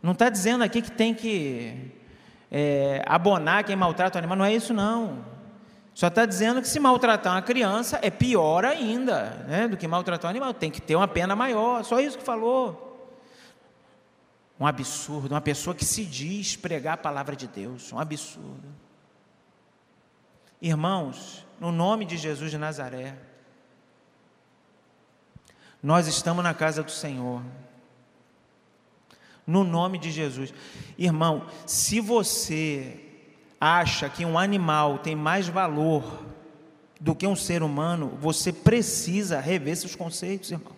Não 0.02 0.12
está 0.12 0.30
dizendo 0.30 0.64
aqui 0.64 0.82
que 0.82 0.92
tem 0.92 1.14
que 1.14 1.92
é, 2.52 3.04
abonar 3.06 3.64
quem 3.64 3.76
maltrata 3.76 4.18
o 4.18 4.20
animal, 4.20 4.38
não 4.38 4.46
é 4.46 4.54
isso 4.54 4.74
não. 4.74 5.26
Só 5.94 6.08
está 6.08 6.26
dizendo 6.26 6.62
que 6.62 6.68
se 6.68 6.80
maltratar 6.80 7.34
uma 7.34 7.42
criança 7.42 8.00
é 8.02 8.10
pior 8.10 8.64
ainda 8.64 9.46
né, 9.48 9.68
do 9.68 9.76
que 9.76 9.88
maltratar 9.88 10.30
um 10.30 10.32
animal. 10.32 10.54
Tem 10.54 10.72
que 10.72 10.82
ter 10.82 10.96
uma 10.96 11.08
pena 11.08 11.36
maior. 11.36 11.84
Só 11.84 12.00
isso 12.00 12.18
que 12.18 12.24
falou. 12.24 12.86
Um 14.58 14.66
absurdo. 14.66 15.34
Uma 15.34 15.42
pessoa 15.42 15.76
que 15.76 15.84
se 15.84 16.06
diz 16.06 16.56
pregar 16.56 16.94
a 16.94 16.98
palavra 16.98 17.36
de 17.36 17.48
Deus. 17.48 17.92
Um 17.92 18.00
absurdo. 18.00 18.64
Irmãos, 20.62 21.46
no 21.60 21.72
nome 21.72 22.06
de 22.06 22.18
Jesus 22.18 22.52
de 22.52 22.58
Nazaré, 22.58 23.16
nós 25.82 26.08
estamos 26.08 26.44
na 26.44 26.54
casa 26.54 26.84
do 26.84 26.92
Senhor. 26.92 27.42
No 29.46 29.64
nome 29.64 29.98
de 29.98 30.12
Jesus. 30.12 30.54
Irmão, 30.98 31.48
se 31.66 32.00
você 32.00 33.00
acha 33.60 34.10
que 34.10 34.26
um 34.26 34.38
animal 34.38 35.00
tem 35.00 35.16
mais 35.16 35.48
valor 35.48 36.26
do 37.00 37.16
que 37.16 37.26
um 37.26 37.36
ser 37.36 37.64
humano, 37.64 38.18
você 38.20 38.52
precisa 38.52 39.40
rever 39.40 39.76
seus 39.76 39.96
conceitos, 39.96 40.52
irmão. 40.52 40.78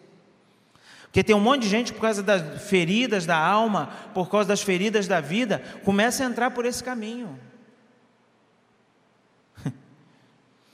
Porque 1.04 1.24
tem 1.24 1.36
um 1.36 1.41
monte 1.41 1.63
de 1.63 1.70
gente, 1.70 1.91
por 1.91 2.00
causa 2.00 2.24
das 2.24 2.63
feridas 2.63 3.26
da 3.26 3.38
alma, 3.38 3.88
por 4.13 4.30
causa 4.30 4.48
das 4.48 4.62
feridas 4.62 5.08
da 5.08 5.20
vida, 5.20 5.62
começa 5.84 6.24
a 6.24 6.28
entrar 6.28 6.52
por 6.52 6.65
esse 6.65 6.82
caminho. 6.82 7.38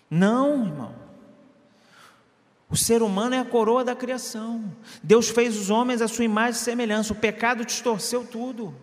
Não, 0.10 0.66
irmão. 0.66 0.96
O 2.70 2.76
ser 2.76 3.02
humano 3.02 3.36
é 3.36 3.40
a 3.40 3.46
coroa 3.46 3.84
da 3.84 3.96
criação. 3.96 4.76
Deus 5.02 5.30
fez 5.30 5.58
os 5.58 5.70
homens 5.70 6.02
à 6.02 6.08
sua 6.08 6.26
imagem 6.26 6.60
e 6.60 6.64
semelhança. 6.64 7.14
O 7.14 7.16
pecado 7.16 7.66
distorceu 7.66 8.26
tudo. 8.26 8.76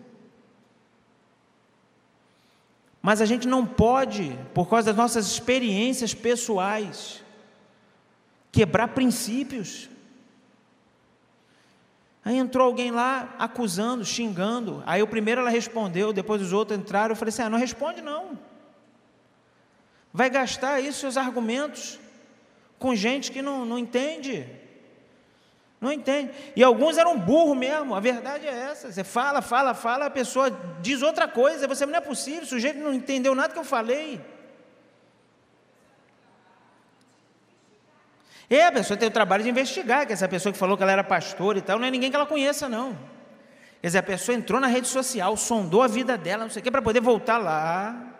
Mas 3.01 3.21
a 3.21 3.25
gente 3.25 3.47
não 3.47 3.63
pode, 3.65 4.35
por 4.53 4.67
causa 4.67 4.87
das 4.87 4.95
nossas 4.95 5.27
experiências 5.27 6.15
pessoais, 6.15 7.23
quebrar 8.51 8.87
princípios. 8.87 9.87
Aí 12.23 12.37
entrou 12.37 12.65
alguém 12.65 12.89
lá 12.89 13.35
acusando, 13.37 14.03
xingando. 14.03 14.81
Aí 14.87 15.03
o 15.03 15.07
primeiro 15.07 15.41
ela 15.41 15.51
respondeu, 15.51 16.11
depois 16.11 16.41
os 16.41 16.51
outros 16.51 16.79
entraram. 16.79 17.11
Eu 17.11 17.15
falei 17.15 17.29
assim: 17.29 17.43
ah, 17.43 17.49
não 17.51 17.59
responde 17.59 18.01
não. 18.01 18.39
Vai 20.15 20.29
gastar 20.29 20.75
aí 20.75 20.93
seus 20.93 21.17
argumentos 21.17 21.99
com 22.79 22.95
gente 22.95 23.33
que 23.33 23.41
não, 23.41 23.65
não 23.65 23.77
entende. 23.77 24.49
Não 25.81 25.91
entende. 25.91 26.31
E 26.55 26.63
alguns 26.63 26.97
eram 26.97 27.19
burros 27.19 27.57
mesmo, 27.57 27.93
a 27.93 27.99
verdade 27.99 28.47
é 28.47 28.49
essa. 28.49 28.89
Você 28.89 29.03
fala, 29.03 29.41
fala, 29.41 29.73
fala, 29.73 30.05
a 30.05 30.09
pessoa 30.09 30.49
diz 30.81 31.01
outra 31.01 31.27
coisa, 31.27 31.67
você 31.67 31.85
não 31.85 31.97
é 31.97 31.99
possível, 31.99 32.43
o 32.43 32.45
sujeito 32.45 32.79
não 32.79 32.93
entendeu 32.93 33.35
nada 33.35 33.51
que 33.51 33.59
eu 33.59 33.65
falei. 33.65 34.21
E 38.49 38.61
a 38.61 38.71
pessoa 38.71 38.95
tem 38.95 39.09
o 39.09 39.11
trabalho 39.11 39.43
de 39.43 39.49
investigar, 39.49 40.07
que 40.07 40.13
essa 40.13 40.29
pessoa 40.29 40.53
que 40.53 40.57
falou 40.57 40.77
que 40.77 40.83
ela 40.83 40.93
era 40.93 41.03
pastora 41.03 41.57
e 41.57 41.61
tal, 41.61 41.77
não 41.77 41.87
é 41.87 41.91
ninguém 41.91 42.09
que 42.09 42.15
ela 42.15 42.25
conheça, 42.25 42.69
não. 42.69 42.97
Quer 43.81 43.87
dizer, 43.87 43.97
a 43.97 44.03
pessoa 44.03 44.33
entrou 44.33 44.61
na 44.61 44.67
rede 44.67 44.87
social, 44.87 45.35
sondou 45.35 45.81
a 45.83 45.87
vida 45.87 46.17
dela, 46.17 46.45
não 46.45 46.49
sei 46.49 46.61
o 46.61 46.63
que, 46.63 46.71
para 46.71 46.81
poder 46.81 47.01
voltar 47.01 47.37
lá. 47.37 48.14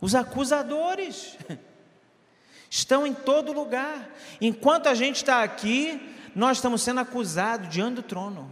Os 0.00 0.14
acusadores. 0.14 1.36
estão 2.70 3.06
em 3.06 3.14
todo 3.14 3.52
lugar. 3.52 4.10
Enquanto 4.40 4.88
a 4.88 4.94
gente 4.94 5.16
está 5.16 5.42
aqui, 5.42 6.14
nós 6.34 6.58
estamos 6.58 6.82
sendo 6.82 7.00
acusados 7.00 7.68
diante 7.68 7.96
do 7.96 8.02
trono. 8.02 8.50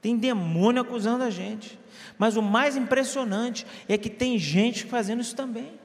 Tem 0.00 0.16
demônio 0.16 0.82
acusando 0.82 1.24
a 1.24 1.30
gente. 1.30 1.78
Mas 2.18 2.36
o 2.36 2.42
mais 2.42 2.76
impressionante 2.76 3.66
é 3.88 3.96
que 3.96 4.10
tem 4.10 4.38
gente 4.38 4.84
fazendo 4.84 5.20
isso 5.20 5.34
também. 5.34 5.78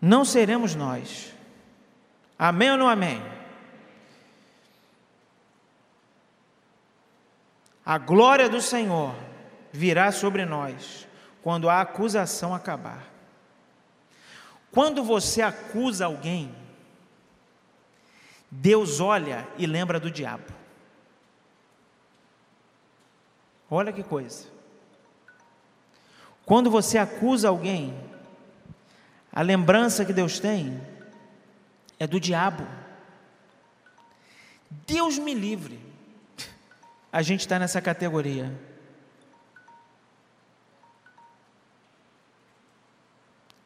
Não 0.00 0.24
seremos 0.24 0.74
nós. 0.74 1.34
Amém 2.38 2.70
ou 2.70 2.76
não 2.76 2.88
amém? 2.88 3.20
A 7.84 7.96
glória 7.98 8.48
do 8.48 8.60
Senhor 8.60 9.14
virá 9.72 10.12
sobre 10.12 10.44
nós 10.44 11.07
quando 11.42 11.68
a 11.68 11.80
acusação 11.80 12.54
acabar. 12.54 13.06
Quando 14.70 15.02
você 15.02 15.42
acusa 15.42 16.06
alguém, 16.06 16.54
Deus 18.50 19.00
olha 19.00 19.46
e 19.56 19.66
lembra 19.66 19.98
do 20.00 20.10
diabo. 20.10 20.58
Olha 23.70 23.92
que 23.92 24.02
coisa. 24.02 24.46
Quando 26.44 26.70
você 26.70 26.96
acusa 26.96 27.48
alguém, 27.48 27.94
a 29.30 29.42
lembrança 29.42 30.04
que 30.04 30.12
Deus 30.12 30.38
tem 30.38 30.80
é 31.98 32.06
do 32.06 32.18
diabo. 32.18 32.66
Deus 34.86 35.18
me 35.18 35.34
livre 35.34 35.78
a 37.12 37.20
gente 37.20 37.40
está 37.40 37.58
nessa 37.58 37.80
categoria. 37.80 38.67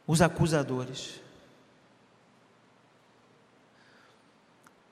Os 0.05 0.21
acusadores. 0.21 1.21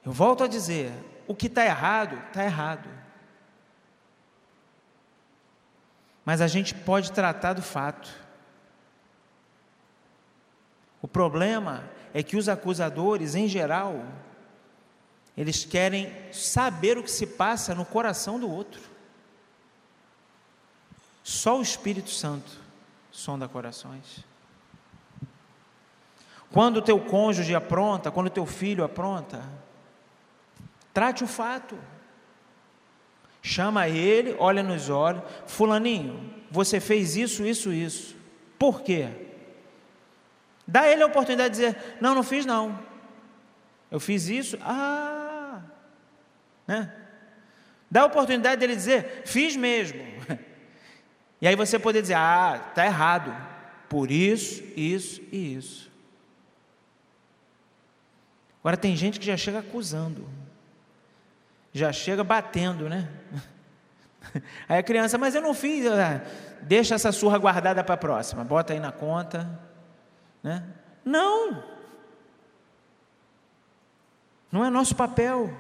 Eu 0.05 0.11
volto 0.11 0.43
a 0.43 0.47
dizer: 0.47 0.91
o 1.27 1.35
que 1.35 1.47
está 1.47 1.65
errado, 1.65 2.17
está 2.27 2.43
errado. 2.43 2.89
Mas 6.25 6.41
a 6.41 6.47
gente 6.47 6.73
pode 6.73 7.11
tratar 7.11 7.53
do 7.53 7.61
fato. 7.61 8.09
O 11.01 11.07
problema 11.07 11.83
é 12.13 12.21
que 12.21 12.37
os 12.37 12.47
acusadores, 12.47 13.33
em 13.33 13.47
geral, 13.47 14.05
eles 15.35 15.65
querem 15.65 16.11
saber 16.31 16.97
o 16.97 17.03
que 17.03 17.11
se 17.11 17.25
passa 17.25 17.73
no 17.73 17.85
coração 17.85 18.39
do 18.39 18.49
outro. 18.49 18.81
Só 21.23 21.57
o 21.57 21.61
Espírito 21.61 22.09
Santo 22.09 22.51
sonda 23.11 23.47
corações. 23.47 24.30
Quando 26.51 26.77
o 26.77 26.81
teu 26.81 26.99
cônjuge 26.99 27.55
apronta, 27.55 28.11
quando 28.11 28.27
o 28.27 28.31
teu 28.31 28.45
filho 28.45 28.83
apronta, 28.83 29.41
trate 30.93 31.23
o 31.23 31.27
fato. 31.27 31.77
Chama 33.41 33.87
ele, 33.87 34.35
olha 34.37 34.61
nos 34.61 34.89
olhos, 34.89 35.23
fulaninho, 35.47 36.31
você 36.51 36.79
fez 36.79 37.15
isso, 37.15 37.45
isso, 37.45 37.71
isso. 37.71 38.15
Por 38.59 38.81
quê? 38.81 39.09
Dá 40.67 40.87
ele 40.87 41.01
a 41.01 41.07
oportunidade 41.07 41.55
de 41.55 41.61
dizer, 41.61 41.97
não, 41.99 42.13
não 42.13 42.23
fiz 42.23 42.45
não. 42.45 42.77
Eu 43.89 43.99
fiz 43.99 44.27
isso, 44.27 44.57
ah, 44.61 45.61
né? 46.67 46.93
Dá 47.89 48.01
a 48.03 48.05
oportunidade 48.05 48.59
dele 48.59 48.75
dizer, 48.75 49.23
fiz 49.25 49.55
mesmo. 49.55 50.01
E 51.43 51.47
aí 51.47 51.55
você 51.55 51.79
poder 51.79 52.03
dizer, 52.03 52.13
ah, 52.13 52.67
está 52.69 52.85
errado. 52.85 53.35
Por 53.89 54.11
isso, 54.11 54.63
isso 54.77 55.19
e 55.31 55.55
isso. 55.55 55.90
Agora 58.61 58.77
tem 58.77 58.95
gente 58.95 59.19
que 59.19 59.25
já 59.25 59.35
chega 59.35 59.59
acusando. 59.59 60.29
Já 61.73 61.91
chega 61.91 62.23
batendo, 62.23 62.87
né? 62.87 63.09
Aí 64.69 64.77
a 64.77 64.83
criança, 64.83 65.17
mas 65.17 65.33
eu 65.33 65.41
não 65.41 65.53
fiz. 65.53 65.85
Ah, 65.87 66.21
deixa 66.61 66.95
essa 66.95 67.11
surra 67.11 67.39
guardada 67.39 67.83
para 67.83 67.95
a 67.95 67.97
próxima. 67.97 68.43
Bota 68.43 68.71
aí 68.71 68.79
na 68.79 68.91
conta. 68.91 69.59
Né? 70.43 70.63
Não. 71.03 71.63
Não 74.51 74.63
é 74.63 74.69
nosso 74.69 74.95
papel. 74.95 75.51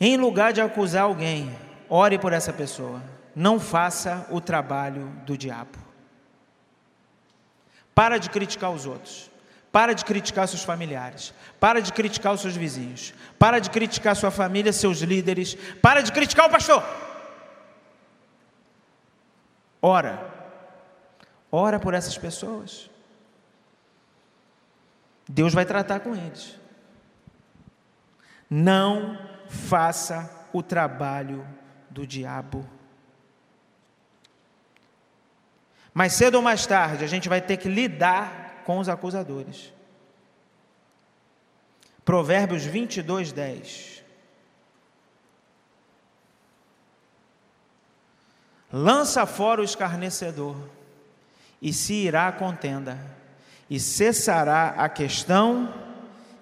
Em 0.00 0.16
lugar 0.16 0.52
de 0.52 0.60
acusar 0.60 1.04
alguém, 1.04 1.54
ore 1.88 2.18
por 2.18 2.32
essa 2.32 2.52
pessoa. 2.52 3.02
Não 3.36 3.60
faça 3.60 4.26
o 4.30 4.40
trabalho 4.40 5.08
do 5.26 5.36
diabo. 5.36 5.91
Para 7.94 8.18
de 8.18 8.30
criticar 8.30 8.70
os 8.70 8.86
outros. 8.86 9.30
Para 9.70 9.94
de 9.94 10.04
criticar 10.04 10.46
seus 10.46 10.62
familiares. 10.62 11.32
Para 11.58 11.80
de 11.80 11.92
criticar 11.92 12.34
os 12.34 12.40
seus 12.40 12.56
vizinhos. 12.56 13.14
Para 13.38 13.58
de 13.58 13.70
criticar 13.70 14.14
sua 14.14 14.30
família, 14.30 14.72
seus 14.72 14.98
líderes. 14.98 15.54
Para 15.80 16.02
de 16.02 16.12
criticar 16.12 16.46
o 16.46 16.50
pastor. 16.50 16.82
Ora. 19.80 20.30
Ora 21.50 21.80
por 21.80 21.94
essas 21.94 22.16
pessoas. 22.16 22.90
Deus 25.28 25.54
vai 25.54 25.64
tratar 25.64 26.00
com 26.00 26.14
eles. 26.14 26.58
Não 28.48 29.18
faça 29.48 30.48
o 30.52 30.62
trabalho 30.62 31.46
do 31.88 32.06
diabo. 32.06 32.68
Mais 35.94 36.14
cedo 36.14 36.36
ou 36.36 36.42
mais 36.42 36.66
tarde, 36.66 37.04
a 37.04 37.06
gente 37.06 37.28
vai 37.28 37.40
ter 37.40 37.56
que 37.58 37.68
lidar 37.68 38.62
com 38.64 38.78
os 38.78 38.88
acusadores. 38.88 39.72
Provérbios 42.04 42.64
22, 42.64 43.32
10. 43.32 44.02
Lança 48.72 49.26
fora 49.26 49.60
o 49.60 49.64
escarnecedor, 49.64 50.56
e 51.60 51.72
se 51.74 51.92
irá 51.92 52.26
a 52.26 52.32
contenda, 52.32 52.98
e 53.68 53.78
cessará 53.78 54.70
a 54.78 54.88
questão 54.88 55.72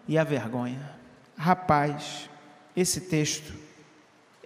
e 0.06 0.16
a 0.16 0.22
vergonha. 0.22 0.94
Rapaz, 1.36 2.30
esse 2.76 3.00
texto 3.02 3.52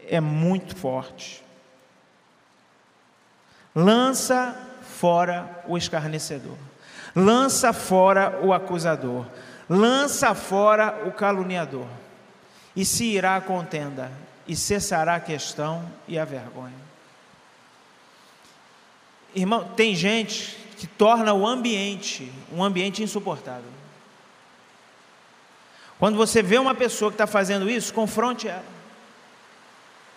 é 0.09 0.19
muito 0.19 0.75
forte. 0.75 1.45
Lança 3.75 4.74
fora 4.99 5.63
o 5.67 5.77
escarnecedor, 5.77 6.57
lança 7.15 7.73
fora 7.73 8.41
o 8.43 8.53
acusador, 8.53 9.27
lança 9.69 10.35
fora 10.35 11.03
o 11.07 11.13
caluniador, 11.13 11.87
e 12.77 12.85
se 12.85 13.05
irá 13.05 13.37
a 13.37 13.41
contenda, 13.41 14.11
e 14.47 14.55
cessará 14.55 15.17
a 15.17 15.21
questão 15.21 15.85
e 16.07 16.19
a 16.19 16.25
vergonha. 16.25 16.85
Irmão, 19.35 19.65
tem 19.77 19.95
gente 19.95 20.57
que 20.77 20.87
torna 20.87 21.33
o 21.33 21.47
ambiente 21.47 22.31
um 22.53 22.63
ambiente 22.63 23.03
insuportável. 23.03 23.71
Quando 25.99 26.17
você 26.17 26.43
vê 26.43 26.59
uma 26.59 26.75
pessoa 26.75 27.11
que 27.11 27.15
está 27.15 27.27
fazendo 27.27 27.69
isso, 27.71 27.95
confronte 27.95 28.47
ela. 28.49 28.65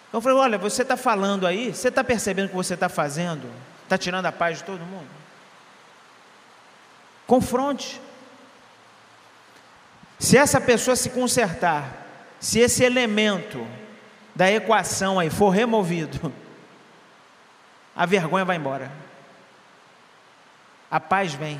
Então 0.09 0.17
eu 0.17 0.21
falei, 0.21 0.37
olha, 0.37 0.57
você 0.57 0.81
está 0.81 0.97
falando 0.97 1.47
aí, 1.47 1.73
você 1.73 1.87
está 1.87 2.03
percebendo 2.03 2.47
o 2.47 2.49
que 2.49 2.55
você 2.55 2.73
está 2.73 2.89
fazendo? 2.89 3.49
Está 3.87 3.97
tirando 3.97 4.25
a 4.25 4.33
paz 4.33 4.57
de 4.57 4.65
todo 4.65 4.85
mundo? 4.85 5.07
Confronte. 7.25 8.01
Se 10.19 10.37
essa 10.37 10.59
pessoa 10.59 10.93
se 10.93 11.09
consertar, 11.09 12.05
se 12.37 12.59
esse 12.59 12.83
elemento 12.83 13.65
da 14.35 14.51
equação 14.51 15.17
aí 15.17 15.29
for 15.29 15.51
removido, 15.51 16.33
a 17.95 18.05
vergonha 18.05 18.43
vai 18.43 18.57
embora. 18.57 18.91
A 20.91 20.99
paz 20.99 21.33
vem. 21.33 21.57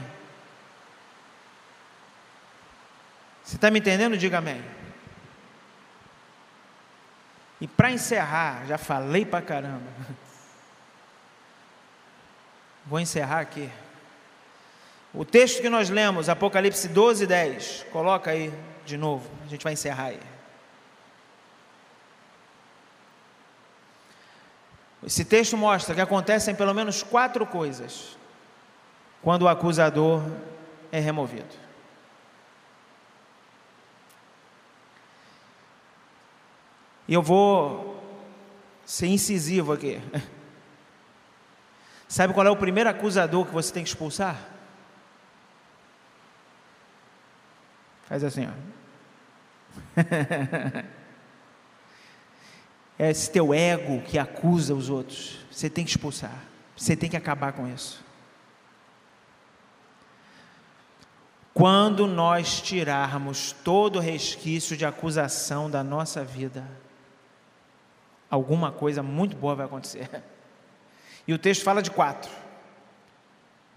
Você 3.42 3.56
está 3.56 3.72
me 3.72 3.80
entendendo? 3.80 4.18
Diga 4.18 4.40
amém. 4.40 4.62
E 7.62 7.68
para 7.70 7.90
encerrar, 7.90 8.66
já 8.68 8.78
falei 8.78 9.26
para 9.26 9.42
caramba. 9.42 9.90
Vou 12.90 13.00
encerrar 13.00 13.42
aqui. 13.42 13.70
O 15.14 15.26
texto 15.26 15.62
que 15.62 15.70
nós 15.70 15.90
lemos, 15.90 16.30
Apocalipse 16.30 16.88
12, 16.88 17.28
10. 17.28 17.86
Coloca 17.92 18.32
aí 18.32 18.54
de 18.86 18.96
novo. 18.96 19.30
A 19.46 19.48
gente 19.48 19.64
vai 19.64 19.74
encerrar 19.74 20.06
aí. 20.06 20.20
Esse 25.06 25.26
texto 25.26 25.58
mostra 25.58 25.94
que 25.94 26.02
acontecem 26.02 26.56
pelo 26.56 26.74
menos 26.74 27.04
quatro 27.04 27.46
coisas 27.46 28.18
quando 29.22 29.44
o 29.44 29.48
acusador 29.48 30.24
é 30.92 31.00
removido. 31.00 31.56
E 37.08 37.14
eu 37.14 37.22
vou 37.22 38.02
ser 38.86 39.08
incisivo 39.08 39.74
aqui. 39.74 40.02
Sabe 42.08 42.34
qual 42.34 42.48
é 42.48 42.50
o 42.50 42.56
primeiro 42.56 42.90
acusador 42.90 43.46
que 43.46 43.54
você 43.54 43.74
tem 43.74 43.84
que 43.84 43.90
expulsar? 43.90 44.38
Faz 48.08 48.24
assim, 48.24 48.48
ó. 48.48 48.52
é 52.98 53.12
esse 53.12 53.30
teu 53.30 53.54
ego 53.54 54.02
que 54.04 54.18
acusa 54.18 54.74
os 54.74 54.90
outros. 54.90 55.46
Você 55.52 55.70
tem 55.70 55.84
que 55.84 55.92
expulsar. 55.92 56.42
Você 56.76 56.96
tem 56.96 57.10
que 57.10 57.18
acabar 57.18 57.52
com 57.52 57.68
isso. 57.68 58.02
Quando 61.54 62.08
nós 62.08 62.62
tirarmos 62.62 63.52
todo 63.52 64.00
resquício 64.00 64.78
de 64.78 64.86
acusação 64.86 65.70
da 65.70 65.84
nossa 65.84 66.24
vida, 66.24 66.64
alguma 68.30 68.72
coisa 68.72 69.04
muito 69.04 69.36
boa 69.36 69.56
vai 69.56 69.66
acontecer. 69.66 70.24
E 71.28 71.34
o 71.34 71.38
texto 71.38 71.64
fala 71.64 71.82
de 71.82 71.92
quatro. 71.92 72.32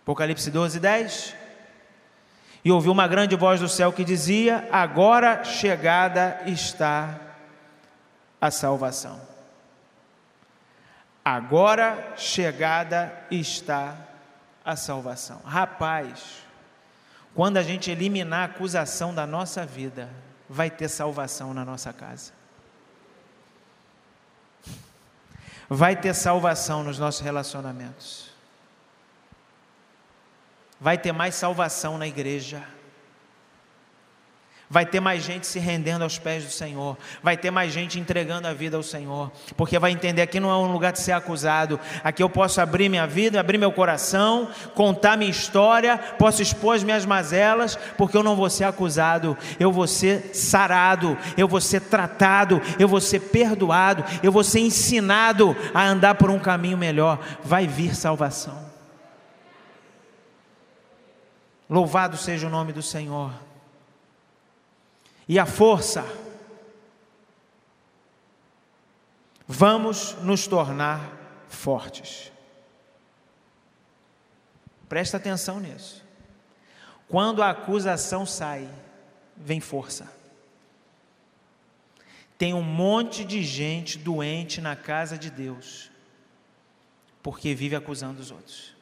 Apocalipse 0.03 0.51
12, 0.51 0.79
10. 0.79 1.37
E 2.65 2.71
ouviu 2.71 2.93
uma 2.93 3.09
grande 3.09 3.35
voz 3.35 3.61
do 3.61 3.69
céu 3.69 3.93
que 3.93 4.05
dizia: 4.05 4.69
Agora 4.71 5.43
chegada 5.43 6.41
está 6.47 7.19
a 8.41 8.51
salvação. 8.51 9.21
Agora 11.25 12.15
chegada 12.17 13.13
está 13.31 13.97
a 14.65 14.77
salvação. 14.77 15.41
Rapaz, 15.45 16.45
quando 17.35 17.57
a 17.57 17.63
gente 17.63 17.91
eliminar 17.91 18.41
a 18.41 18.45
acusação 18.45 19.15
da 19.15 19.27
nossa 19.27 19.67
vida, 19.67 20.09
vai 20.49 20.71
ter 20.71 20.89
salvação 20.89 21.53
na 21.55 21.65
nossa 21.65 21.93
casa. 21.93 22.40
Vai 25.73 25.95
ter 25.95 26.13
salvação 26.15 26.83
nos 26.83 26.99
nossos 26.99 27.21
relacionamentos. 27.21 28.29
Vai 30.81 30.99
ter 30.99 31.13
mais 31.13 31.37
salvação 31.37 31.97
na 31.97 32.09
igreja 32.09 32.67
vai 34.73 34.87
ter 34.87 35.01
mais 35.01 35.25
gente 35.25 35.49
se 35.49 35.59
rendendo 35.59 36.03
aos 36.03 36.17
pés 36.17 36.45
do 36.45 36.51
Senhor, 36.51 36.97
vai 37.21 37.37
ter 37.37 37.51
mais 37.51 37.73
gente 37.73 37.99
entregando 37.99 38.47
a 38.47 38.55
vida 38.55 38.77
ao 38.77 38.85
Senhor, 38.85 39.33
porque 39.57 39.77
vai 39.81 39.91
entender 39.91 40.23
aqui 40.23 40.39
não 40.39 40.49
é 40.49 40.57
um 40.57 40.73
lugar 40.73 40.93
de 40.93 41.01
ser 41.01 41.11
acusado, 41.11 41.81
aqui 42.05 42.23
eu 42.23 42.31
posso 42.31 42.61
abrir 42.61 42.89
minha 42.89 43.05
vida, 43.05 43.41
abrir 43.41 43.59
meu 43.59 43.73
coração, 43.73 44.49
contar 44.77 45.17
minha 45.17 45.31
história, 45.31 45.99
posso 45.99 46.41
expor 46.41 46.77
as 46.77 46.85
minhas 46.85 47.05
mazelas, 47.05 47.77
porque 47.99 48.17
eu 48.17 48.23
não 48.23 48.37
vou 48.37 48.49
ser 48.49 48.63
acusado, 48.63 49.37
eu 49.59 49.73
vou 49.73 49.89
ser 49.89 50.31
sarado, 50.37 51.19
eu 51.37 51.49
vou 51.49 51.61
ser 51.61 51.81
tratado, 51.81 52.63
eu 52.79 52.87
vou 52.87 53.01
ser 53.01 53.19
perdoado, 53.19 54.05
eu 54.23 54.31
vou 54.31 54.45
ser 54.45 54.61
ensinado 54.61 55.57
a 55.75 55.85
andar 55.85 56.15
por 56.15 56.31
um 56.31 56.39
caminho 56.39 56.79
melhor, 56.79 57.19
vai 57.43 57.67
vir 57.67 57.97
salvação. 57.97 58.71
Louvado 61.69 62.17
seja 62.17 62.47
o 62.47 62.51
nome 62.51 62.73
do 62.73 62.83
Senhor 62.83 63.50
e 65.31 65.39
a 65.39 65.47
força. 65.47 66.05
Vamos 69.47 70.15
nos 70.23 70.49
tornar 70.49 71.01
fortes. 71.49 72.33
Presta 74.89 75.19
atenção 75.19 75.61
nisso. 75.61 76.05
Quando 77.07 77.45
a 77.45 77.51
acusação 77.51 78.27
sai, 78.27 78.69
vem 79.37 79.61
força. 79.61 80.13
Tem 82.37 82.53
um 82.53 82.63
monte 82.63 83.25
de 83.25 83.41
gente 83.45 83.99
doente 83.99 84.61
na 84.61 84.75
casa 84.75 85.17
de 85.17 85.31
Deus, 85.31 85.93
porque 87.23 87.55
vive 87.55 87.77
acusando 87.77 88.21
os 88.21 88.33
outros. 88.33 88.75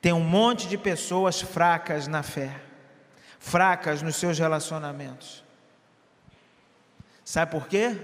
Tem 0.00 0.12
um 0.12 0.22
monte 0.22 0.68
de 0.68 0.78
pessoas 0.78 1.40
fracas 1.40 2.06
na 2.06 2.22
fé 2.22 2.70
fracas 3.42 4.00
nos 4.02 4.14
seus 4.14 4.38
relacionamentos. 4.38 5.42
Sabe 7.24 7.50
por 7.50 7.66
quê? 7.66 7.98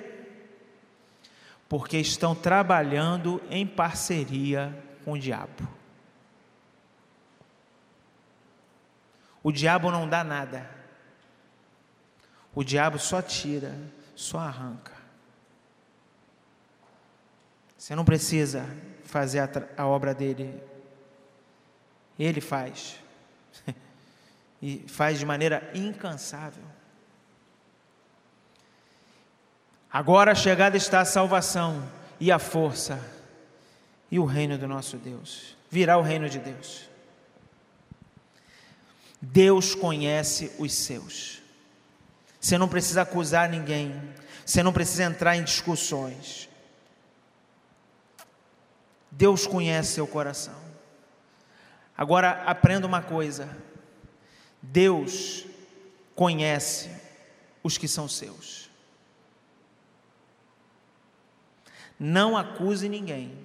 Porque 1.69 1.97
estão 1.97 2.35
trabalhando 2.35 3.41
em 3.49 3.65
parceria 3.65 4.77
com 5.05 5.13
o 5.13 5.19
diabo. 5.19 5.67
O 9.41 9.53
diabo 9.53 9.93
não 9.93 10.09
dá 10.09 10.25
nada. 10.25 10.69
O 12.53 12.65
diabo 12.65 12.99
só 12.99 13.23
tira, 13.23 13.79
só 14.17 14.41
arranca. 14.41 14.93
Você 17.77 17.95
não 17.95 18.05
precisa 18.05 18.67
fazer 19.05 19.39
a, 19.39 19.49
a 19.77 19.87
obra 19.87 20.13
dele. 20.13 20.61
Ele 22.19 22.41
faz 22.41 22.99
e 24.61 24.85
faz 24.89 25.19
de 25.19 25.27
maneira 25.27 25.71
incansável. 25.75 26.65
Agora 29.91 30.35
chegada 30.35 30.77
está 30.77 31.01
a 31.01 31.05
salvação 31.05 31.83
e 32.21 32.31
a 32.31 32.39
força 32.39 33.01
e 34.11 34.19
o 34.19 34.25
reino 34.25 34.59
do 34.59 34.69
nosso 34.69 34.97
Deus. 34.97 35.57
Virá 35.71 35.97
o 35.97 36.03
reino 36.03 36.29
de 36.29 36.39
Deus. 36.39 36.89
Deus 39.21 39.75
conhece 39.75 40.53
os 40.59 40.73
seus. 40.73 41.43
Você 42.41 42.57
não 42.57 42.69
precisa 42.69 43.03
acusar 43.03 43.49
ninguém. 43.49 44.01
Você 44.45 44.63
não 44.63 44.73
precisa 44.73 45.05
entrar 45.05 45.37
em 45.37 45.43
discussões. 45.43 46.49
Deus 49.11 49.47
conhece 49.47 49.95
seu 49.95 50.07
coração. 50.07 50.55
Agora 51.97 52.43
aprenda 52.47 52.87
uma 52.87 53.03
coisa: 53.03 53.49
Deus 54.61 55.45
conhece 56.15 56.91
os 57.63 57.79
que 57.79 57.89
são 57.89 58.09
seus. 58.09 58.69
Não 61.99 62.37
acuse 62.37 62.89
ninguém, 62.89 63.37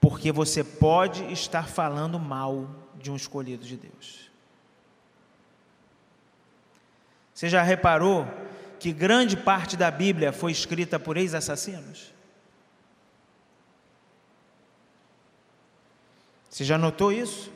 porque 0.00 0.30
você 0.30 0.62
pode 0.62 1.32
estar 1.32 1.68
falando 1.68 2.18
mal 2.18 2.68
de 2.96 3.10
um 3.10 3.16
escolhido 3.16 3.64
de 3.64 3.76
Deus. 3.76 4.30
Você 7.32 7.48
já 7.48 7.62
reparou 7.62 8.26
que 8.78 8.92
grande 8.92 9.36
parte 9.36 9.76
da 9.76 9.90
Bíblia 9.90 10.32
foi 10.32 10.52
escrita 10.52 10.98
por 10.98 11.16
ex-assassinos? 11.16 12.12
Você 16.50 16.64
já 16.64 16.76
notou 16.76 17.10
isso? 17.10 17.50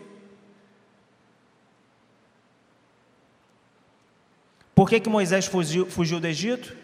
Por 4.77 4.91
que, 4.91 5.01
que 5.01 5.09
Moisés 5.09 5.47
fugiu, 5.47 5.87
fugiu 5.87 6.21
do 6.21 6.27
Egito? 6.27 6.77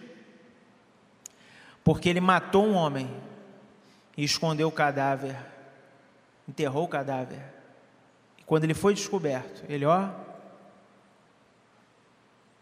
Porque 1.84 2.08
ele 2.08 2.22
matou 2.22 2.66
um 2.66 2.72
homem 2.72 3.14
e 4.16 4.24
escondeu 4.24 4.68
o 4.68 4.72
cadáver, 4.72 5.36
enterrou 6.48 6.84
o 6.84 6.88
cadáver. 6.88 7.42
E 8.38 8.44
quando 8.44 8.64
ele 8.64 8.72
foi 8.72 8.94
descoberto, 8.94 9.62
ele, 9.68 9.84
ó, 9.84 10.08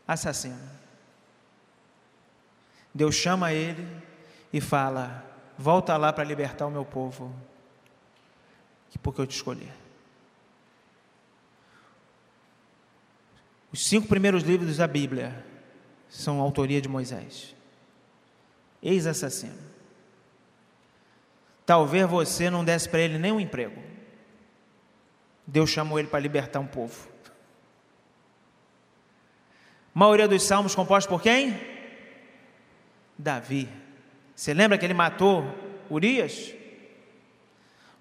assassino. 0.05 0.59
Deus 2.93 3.15
chama 3.15 3.53
ele 3.53 3.87
e 4.53 4.61
fala: 4.61 5.25
Volta 5.57 5.97
lá 5.97 6.13
para 6.13 6.25
libertar 6.25 6.67
o 6.67 6.73
meu 6.73 6.85
povo, 6.85 7.33
porque 9.01 9.21
eu 9.21 9.29
te 9.29 9.37
escolhi. 9.37 9.71
Os 13.73 13.87
cinco 13.87 14.09
primeiros 14.09 14.43
livros 14.43 14.77
da 14.77 14.87
Bíblia 14.87 15.45
são 16.09 16.41
autoria 16.41 16.81
de 16.81 16.89
Moisés. 16.89 17.55
Ex-assassino. 18.83 19.71
Talvez 21.65 22.09
você 22.09 22.51
não 22.51 22.65
desse 22.65 22.89
para 22.89 23.01
ele 23.01 23.17
nem 23.17 23.31
um 23.31 23.39
emprego. 23.39 23.81
Deus 25.47 25.71
chamou 25.71 25.99
ele 25.99 26.09
para 26.09 26.19
libertar 26.19 26.59
um 26.59 26.67
povo. 26.67 27.09
A 29.95 29.99
maioria 29.99 30.27
dos 30.27 30.43
salmos 30.43 30.75
compostos 30.75 31.09
por 31.09 31.23
quem? 31.23 31.61
Davi. 33.17 33.69
Você 34.35 34.55
lembra 34.55 34.79
que 34.79 34.85
ele 34.85 34.95
matou 34.95 35.45
Urias? 35.91 36.55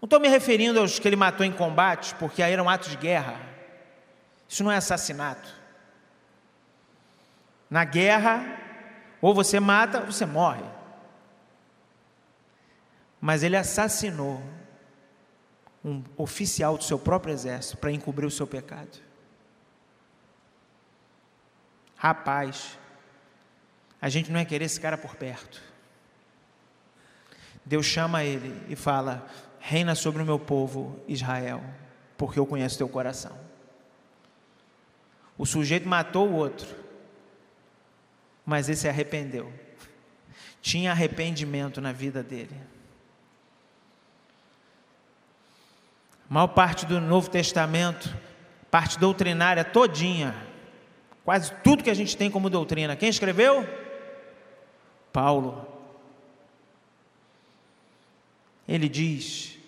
Não 0.01 0.05
estou 0.05 0.19
me 0.19 0.29
referindo 0.29 0.79
aos 0.79 0.97
que 0.97 1.07
ele 1.07 1.15
matou 1.15 1.45
em 1.45 1.51
combate, 1.51 2.15
porque 2.15 2.41
aí 2.41 2.53
eram 2.53 2.69
atos 2.69 2.89
de 2.89 2.97
guerra. 2.97 3.39
Isso 4.47 4.63
não 4.63 4.71
é 4.71 4.77
assassinato. 4.77 5.58
Na 7.69 7.85
guerra, 7.85 8.43
ou 9.21 9.33
você 9.33 9.59
mata 9.59 9.99
ou 9.99 10.05
você 10.07 10.25
morre. 10.25 10.63
Mas 13.21 13.43
ele 13.43 13.57
assassinou 13.57 14.41
um 15.83 16.03
oficial 16.17 16.77
do 16.77 16.83
seu 16.83 16.97
próprio 16.97 17.33
exército 17.33 17.77
para 17.77 17.91
encobrir 17.91 18.25
o 18.25 18.31
seu 18.31 18.47
pecado. 18.47 18.99
Rapaz, 21.95 22.77
a 24.01 24.07
gente 24.07 24.31
não 24.31 24.39
é 24.39 24.45
querer 24.45 24.65
esse 24.65 24.79
cara 24.79 24.97
por 24.97 25.15
perto. 25.15 25.61
Deus 27.65 27.85
chama 27.85 28.23
ele 28.23 28.65
e 28.69 28.75
fala: 28.75 29.27
Reina 29.59 29.95
sobre 29.95 30.23
o 30.23 30.25
meu 30.25 30.39
povo 30.39 30.99
Israel, 31.07 31.61
porque 32.17 32.39
eu 32.39 32.45
conheço 32.45 32.77
teu 32.77 32.87
coração. 32.87 33.37
O 35.37 35.45
sujeito 35.45 35.87
matou 35.87 36.29
o 36.29 36.35
outro, 36.35 36.73
mas 38.49 38.67
esse 38.67 38.81
se 38.81 38.89
arrependeu. 38.89 39.53
Tinha 40.59 40.89
arrependimento 40.89 41.79
na 41.79 41.91
vida 41.91 42.23
dele. 42.23 42.55
A 46.27 46.33
maior 46.33 46.47
parte 46.47 46.83
do 46.83 46.99
Novo 46.99 47.29
Testamento, 47.29 48.11
parte 48.71 48.97
doutrinária 48.97 49.63
todinha, 49.63 50.35
quase 51.23 51.53
tudo 51.63 51.83
que 51.83 51.91
a 51.91 51.93
gente 51.93 52.17
tem 52.17 52.31
como 52.31 52.49
doutrina. 52.49 52.95
Quem 52.95 53.09
escreveu? 53.09 53.67
Paulo, 55.13 55.67
ele 58.67 58.89
diz: 58.89 59.59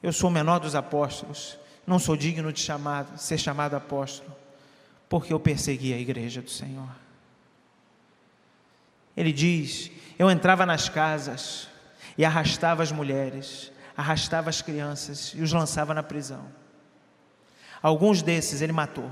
Eu 0.00 0.12
sou 0.12 0.30
o 0.30 0.32
menor 0.32 0.60
dos 0.60 0.76
apóstolos, 0.76 1.58
não 1.84 1.98
sou 1.98 2.16
digno 2.16 2.52
de 2.52 2.64
ser 3.16 3.38
chamado 3.38 3.74
apóstolo, 3.74 4.32
porque 5.08 5.32
eu 5.32 5.40
persegui 5.40 5.92
a 5.92 5.98
igreja 5.98 6.40
do 6.40 6.50
Senhor. 6.50 7.05
Ele 9.16 9.32
diz: 9.32 9.90
Eu 10.18 10.30
entrava 10.30 10.66
nas 10.66 10.88
casas 10.88 11.68
e 12.18 12.24
arrastava 12.24 12.82
as 12.82 12.92
mulheres, 12.92 13.72
arrastava 13.96 14.50
as 14.50 14.60
crianças 14.60 15.32
e 15.34 15.42
os 15.42 15.52
lançava 15.52 15.94
na 15.94 16.02
prisão. 16.02 16.46
Alguns 17.82 18.22
desses 18.22 18.60
ele 18.60 18.72
matou. 18.72 19.10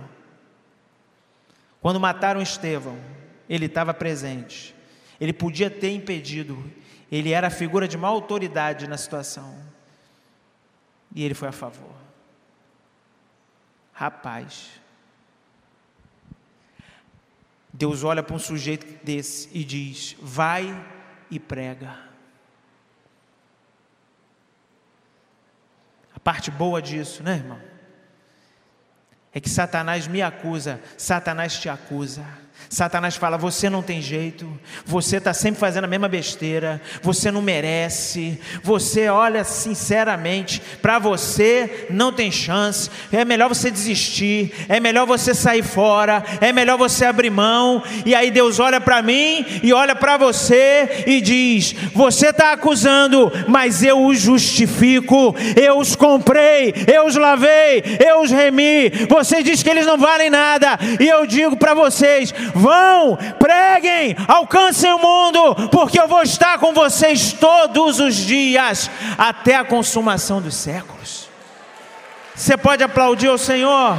Quando 1.80 2.00
mataram 2.00 2.40
Estevão, 2.40 2.98
ele 3.48 3.66
estava 3.66 3.94
presente. 3.94 4.74
Ele 5.20 5.32
podia 5.32 5.70
ter 5.70 5.90
impedido, 5.90 6.72
ele 7.10 7.32
era 7.32 7.46
a 7.46 7.50
figura 7.50 7.86
de 7.86 7.96
maior 7.96 8.14
autoridade 8.14 8.88
na 8.88 8.96
situação. 8.96 9.56
E 11.14 11.22
ele 11.22 11.34
foi 11.34 11.48
a 11.48 11.52
favor. 11.52 11.94
Rapaz, 13.92 14.70
Deus 17.76 18.04
olha 18.04 18.22
para 18.22 18.36
um 18.36 18.38
sujeito 18.38 19.04
desse 19.04 19.48
e 19.52 19.64
diz: 19.64 20.16
vai 20.22 20.64
e 21.28 21.40
prega. 21.40 21.98
A 26.14 26.20
parte 26.20 26.52
boa 26.52 26.80
disso, 26.80 27.20
né, 27.24 27.34
irmão? 27.34 27.60
É 29.32 29.40
que 29.40 29.50
Satanás 29.50 30.06
me 30.06 30.22
acusa, 30.22 30.80
Satanás 30.96 31.58
te 31.58 31.68
acusa. 31.68 32.24
Satanás 32.74 33.16
fala: 33.16 33.36
você 33.36 33.70
não 33.70 33.82
tem 33.82 34.02
jeito, 34.02 34.48
você 34.84 35.16
está 35.16 35.32
sempre 35.32 35.60
fazendo 35.60 35.84
a 35.84 35.88
mesma 35.88 36.08
besteira, 36.08 36.80
você 37.02 37.30
não 37.30 37.40
merece, 37.40 38.38
você, 38.62 39.08
olha, 39.08 39.44
sinceramente, 39.44 40.60
para 40.82 40.98
você 40.98 41.86
não 41.90 42.12
tem 42.12 42.32
chance, 42.32 42.90
é 43.12 43.24
melhor 43.24 43.48
você 43.48 43.70
desistir, 43.70 44.52
é 44.68 44.80
melhor 44.80 45.06
você 45.06 45.34
sair 45.34 45.62
fora, 45.62 46.24
é 46.40 46.52
melhor 46.52 46.76
você 46.76 47.04
abrir 47.04 47.30
mão. 47.30 47.82
E 48.04 48.14
aí 48.14 48.30
Deus 48.30 48.58
olha 48.58 48.80
para 48.80 49.02
mim 49.02 49.44
e 49.62 49.72
olha 49.72 49.94
para 49.94 50.16
você 50.16 51.04
e 51.06 51.20
diz: 51.20 51.74
Você 51.94 52.28
está 52.28 52.52
acusando, 52.52 53.30
mas 53.46 53.82
eu 53.82 54.04
os 54.04 54.18
justifico, 54.18 55.34
eu 55.60 55.78
os 55.78 55.94
comprei, 55.94 56.74
eu 56.92 57.06
os 57.06 57.14
lavei, 57.14 57.82
eu 58.04 58.22
os 58.22 58.30
remi. 58.30 58.90
Você 59.08 59.42
diz 59.42 59.62
que 59.62 59.70
eles 59.70 59.86
não 59.86 59.98
valem 59.98 60.30
nada, 60.30 60.78
e 60.98 61.06
eu 61.06 61.26
digo 61.26 61.56
para 61.56 61.74
vocês: 61.74 62.34
Vão, 62.52 63.16
preguem, 63.38 64.16
alcancem 64.26 64.92
o 64.92 64.98
mundo, 64.98 65.68
porque 65.70 66.00
eu 66.00 66.08
vou 66.08 66.22
estar 66.22 66.58
com 66.58 66.72
vocês 66.72 67.32
todos 67.32 68.00
os 68.00 68.16
dias, 68.16 68.90
até 69.16 69.56
a 69.56 69.64
consumação 69.64 70.42
dos 70.42 70.56
séculos. 70.56 71.28
Você 72.34 72.56
pode 72.56 72.82
aplaudir 72.82 73.28
o 73.28 73.38
Senhor? 73.38 73.96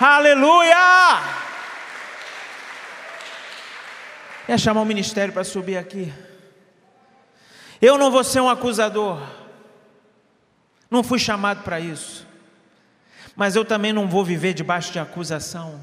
Aleluia! 0.00 1.20
Quer 4.46 4.58
chamar 4.58 4.80
o 4.80 4.86
ministério 4.86 5.32
para 5.32 5.44
subir 5.44 5.76
aqui? 5.76 6.12
Eu 7.80 7.96
não 7.96 8.10
vou 8.10 8.24
ser 8.24 8.40
um 8.40 8.48
acusador, 8.48 9.20
não 10.90 11.02
fui 11.02 11.18
chamado 11.18 11.62
para 11.62 11.78
isso, 11.78 12.26
mas 13.36 13.54
eu 13.56 13.64
também 13.64 13.92
não 13.92 14.08
vou 14.08 14.24
viver 14.24 14.52
debaixo 14.52 14.92
de 14.92 14.98
acusação 14.98 15.80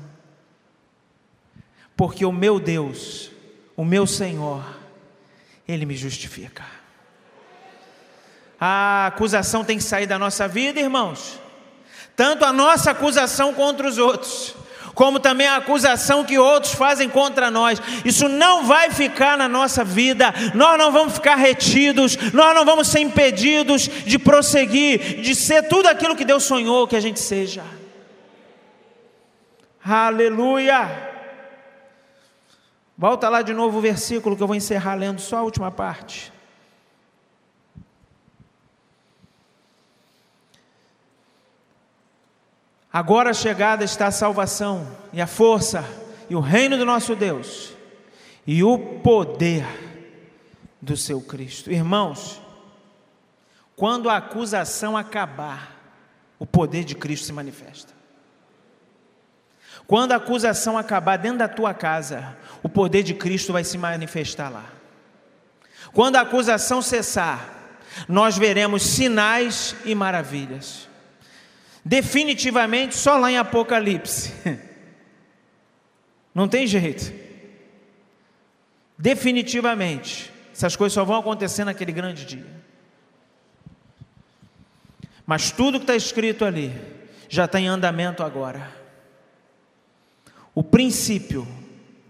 porque 1.97 2.23
o 2.23 2.31
meu 2.31 2.59
Deus, 2.59 3.31
o 3.75 3.83
meu 3.83 4.05
Senhor, 4.05 4.63
Ele 5.67 5.83
me 5.83 5.97
justifica. 5.97 6.63
A 8.61 9.07
acusação 9.07 9.65
tem 9.65 9.77
que 9.77 9.83
sair 9.83 10.05
da 10.05 10.19
nossa 10.19 10.47
vida, 10.47 10.79
irmãos. 10.79 11.39
Tanto 12.15 12.45
a 12.45 12.53
nossa 12.53 12.91
acusação 12.91 13.51
contra 13.53 13.87
os 13.87 13.97
outros, 13.97 14.55
como 14.93 15.19
também 15.19 15.47
a 15.47 15.57
acusação 15.57 16.23
que 16.23 16.37
outros 16.37 16.73
fazem 16.73 17.09
contra 17.09 17.49
nós. 17.49 17.79
Isso 18.05 18.29
não 18.29 18.65
vai 18.65 18.91
ficar 18.91 19.35
na 19.35 19.47
nossa 19.47 19.83
vida, 19.83 20.33
nós 20.53 20.77
não 20.77 20.91
vamos 20.91 21.13
ficar 21.13 21.35
retidos, 21.35 22.15
nós 22.31 22.53
não 22.53 22.63
vamos 22.63 22.87
ser 22.87 22.99
impedidos 22.99 23.87
de 23.87 24.19
prosseguir, 24.19 25.21
de 25.21 25.33
ser 25.33 25.67
tudo 25.67 25.87
aquilo 25.87 26.15
que 26.15 26.25
Deus 26.25 26.43
sonhou 26.43 26.87
que 26.87 26.95
a 26.95 27.01
gente 27.01 27.19
seja. 27.19 27.63
Aleluia! 29.83 31.06
Volta 32.97 33.29
lá 33.29 33.43
de 33.43 33.53
novo 33.53 33.77
o 33.77 33.81
versículo 33.81 34.35
que 34.35 34.41
eu 34.41 34.47
vou 34.47 34.55
encerrar 34.55 34.95
lendo 34.95 35.21
só 35.21 35.37
a 35.37 35.43
última 35.43 35.69
parte. 35.69 36.33
Agora 42.91 43.33
chegada 43.35 43.83
está 43.83 44.07
a 44.07 44.11
salvação 44.11 44.87
e 45.13 45.21
a 45.21 45.27
força 45.27 45.85
e 46.27 46.35
o 46.35 46.39
reino 46.39 46.75
do 46.77 46.85
nosso 46.85 47.15
Deus 47.15 47.73
e 48.47 48.63
o 48.63 48.79
poder 48.79 49.65
do 50.81 50.97
seu 50.97 51.21
Cristo. 51.21 51.71
Irmãos, 51.71 52.41
quando 53.75 54.09
a 54.09 54.17
acusação 54.17 54.97
acabar, 54.97 55.75
o 56.39 56.45
poder 56.47 56.83
de 56.83 56.95
Cristo 56.95 57.27
se 57.27 57.33
manifesta. 57.33 57.93
Quando 59.85 60.11
a 60.11 60.15
acusação 60.15 60.77
acabar 60.77 61.17
dentro 61.17 61.37
da 61.37 61.47
tua 61.47 61.73
casa, 61.73 62.35
o 62.63 62.69
poder 62.69 63.03
de 63.03 63.13
Cristo 63.13 63.53
vai 63.53 63.63
se 63.63 63.77
manifestar 63.77 64.49
lá. 64.49 64.65
Quando 65.93 66.15
a 66.17 66.21
acusação 66.21 66.81
cessar, 66.81 67.79
nós 68.07 68.37
veremos 68.37 68.83
sinais 68.83 69.75
e 69.85 69.95
maravilhas. 69.95 70.87
Definitivamente 71.83 72.95
só 72.95 73.17
lá 73.17 73.31
em 73.31 73.37
Apocalipse. 73.37 74.33
Não 76.35 76.47
tem 76.47 76.67
jeito. 76.67 77.13
Definitivamente, 78.97 80.31
essas 80.53 80.75
coisas 80.75 80.93
só 80.93 81.05
vão 81.05 81.17
acontecer 81.17 81.63
naquele 81.63 81.91
grande 81.91 82.25
dia. 82.25 82.57
Mas 85.25 85.51
tudo 85.51 85.79
que 85.79 85.83
está 85.83 85.95
escrito 85.95 86.45
ali 86.45 86.73
já 87.29 87.45
está 87.45 87.59
em 87.59 87.67
andamento 87.67 88.23
agora. 88.23 88.71
O 90.53 90.63
princípio 90.63 91.47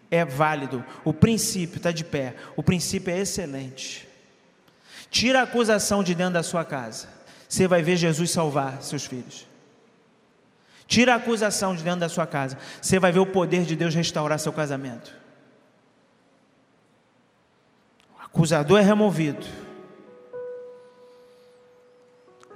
é 0.10 0.24
válido, 0.24 0.84
o 1.03 1.14
princípio 1.14 1.78
está 1.78 1.91
de 1.91 2.03
pé, 2.03 2.36
o 2.55 2.64
princípio 2.64 3.12
é 3.12 3.20
excelente. 3.20 4.08
Tira 5.10 5.39
a 5.39 5.43
acusação 5.43 6.03
de 6.03 6.16
dentro 6.16 6.34
da 6.34 6.43
sua 6.43 6.64
casa, 6.64 7.10
você 7.47 7.68
vai 7.68 7.82
ver 7.82 7.97
Jesus 7.97 8.32
salvar 8.32 8.82
seus 8.82 9.05
filhos. 9.05 9.47
Tira 10.88 11.14
a 11.14 11.18
acusação 11.18 11.76
de 11.76 11.84
dentro 11.84 11.99
da 11.99 12.10
sua 12.10 12.26
casa, 12.26 12.58
você 12.82 12.97
vai 12.99 13.12
ver 13.12 13.20
o 13.20 13.26
poder 13.26 13.64
de 13.64 13.76
Deus 13.76 13.93
restaurar 13.93 14.39
seu 14.39 14.53
casamento. 14.53 15.14
O 18.18 18.22
acusador 18.22 18.80
é 18.80 18.84
removido. 18.84 19.45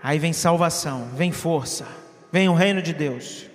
Aí 0.02 0.18
vem 0.18 0.34
salvação, 0.34 1.10
vem 1.14 1.32
força, 1.32 1.86
vem 2.32 2.50
o 2.50 2.54
reino 2.54 2.82
de 2.82 2.94
Deus 2.94 3.46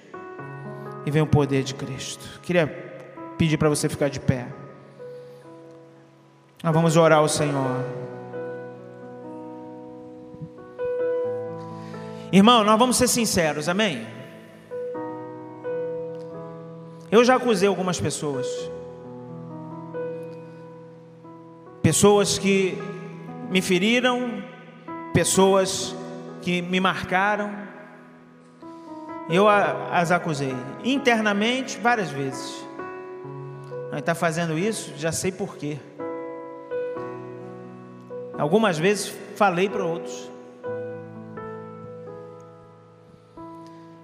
e 1.05 1.11
vem 1.11 1.23
o 1.23 1.27
poder 1.27 1.65
de 1.65 1.75
Cristo. 1.75 2.41
Queria 2.43 2.86
pedir 3.37 3.57
para 3.57 3.69
você 3.69 3.89
ficar 3.89 4.09
de 4.09 4.21
pé. 4.21 4.47
Nós 6.63 6.75
vamos 6.75 6.97
orar 6.97 7.19
ao 7.19 7.29
Senhor. 7.29 7.85
Irmão, 12.33 12.65
nós 12.65 12.79
vamos 12.79 12.97
ser 12.97 13.09
sinceros, 13.09 13.69
amém? 13.69 14.07
Eu 17.11 17.25
já 17.25 17.37
acusei 17.37 17.69
algumas 17.69 18.01
pessoas. 18.01 18.47
Pessoas 21.83 22.39
que 22.39 22.77
me 23.49 23.63
feriram, 23.63 24.43
pessoas 25.13 25.95
que 26.43 26.61
me 26.61 26.81
marcaram 26.81 27.67
eu 29.29 29.49
as 29.49 30.13
acusei 30.13 30.55
internamente 30.85 31.79
várias 31.79 32.11
vezes. 32.11 32.66
Nós 33.97 34.03
está 34.03 34.15
fazendo 34.15 34.59
isso, 34.59 34.93
já 34.99 35.11
sei 35.11 35.33
por 35.33 35.57
quê. 35.57 35.79
Algumas 38.37 38.79
vezes 38.79 39.11
falei 39.37 39.71
para 39.71 39.83
outros. 39.83 40.31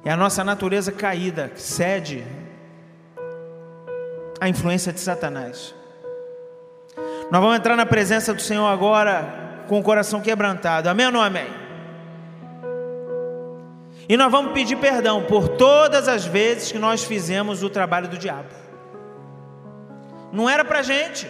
É 0.03 0.11
a 0.11 0.17
nossa 0.17 0.43
natureza 0.43 0.91
caída 0.91 1.51
que 1.51 1.61
cede 1.61 2.25
à 4.41 4.49
influência 4.49 4.95
de 4.95 5.01
Satanás. 5.01 5.75
Nós 7.31 7.43
vamos 7.43 7.59
entrar 7.59 7.77
na 7.77 7.85
presença 7.85 8.33
do 8.33 8.41
Senhor 8.41 8.69
agora 8.69 9.63
com 9.69 9.79
o 9.79 9.83
coração 9.83 10.23
quebrantado. 10.23 10.89
Amém 10.89 11.05
ou 11.05 11.13
não 11.13 11.21
amém? 11.21 11.51
E 14.09 14.17
nós 14.17 14.33
vamos 14.33 14.53
pedir 14.53 14.77
perdão 14.77 15.23
por 15.25 15.49
todas 15.49 16.09
as 16.09 16.25
vezes 16.25 16.73
que 16.73 16.79
nós 16.79 17.05
fizemos 17.05 17.63
o 17.63 17.69
trabalho 17.69 18.09
do 18.09 18.17
diabo. 18.17 18.72
Não 20.33 20.49
era 20.49 20.65
para 20.65 20.83
gente. 20.83 21.29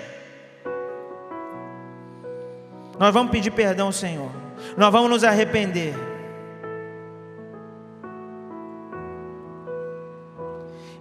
Nós 2.99 3.13
vamos 3.13 3.33
pedir 3.33 3.51
perdão 3.51 3.91
Senhor. 3.91 4.31
Nós 4.77 4.93
vamos 4.93 5.11
nos 5.11 5.25
arrepender. 5.25 5.95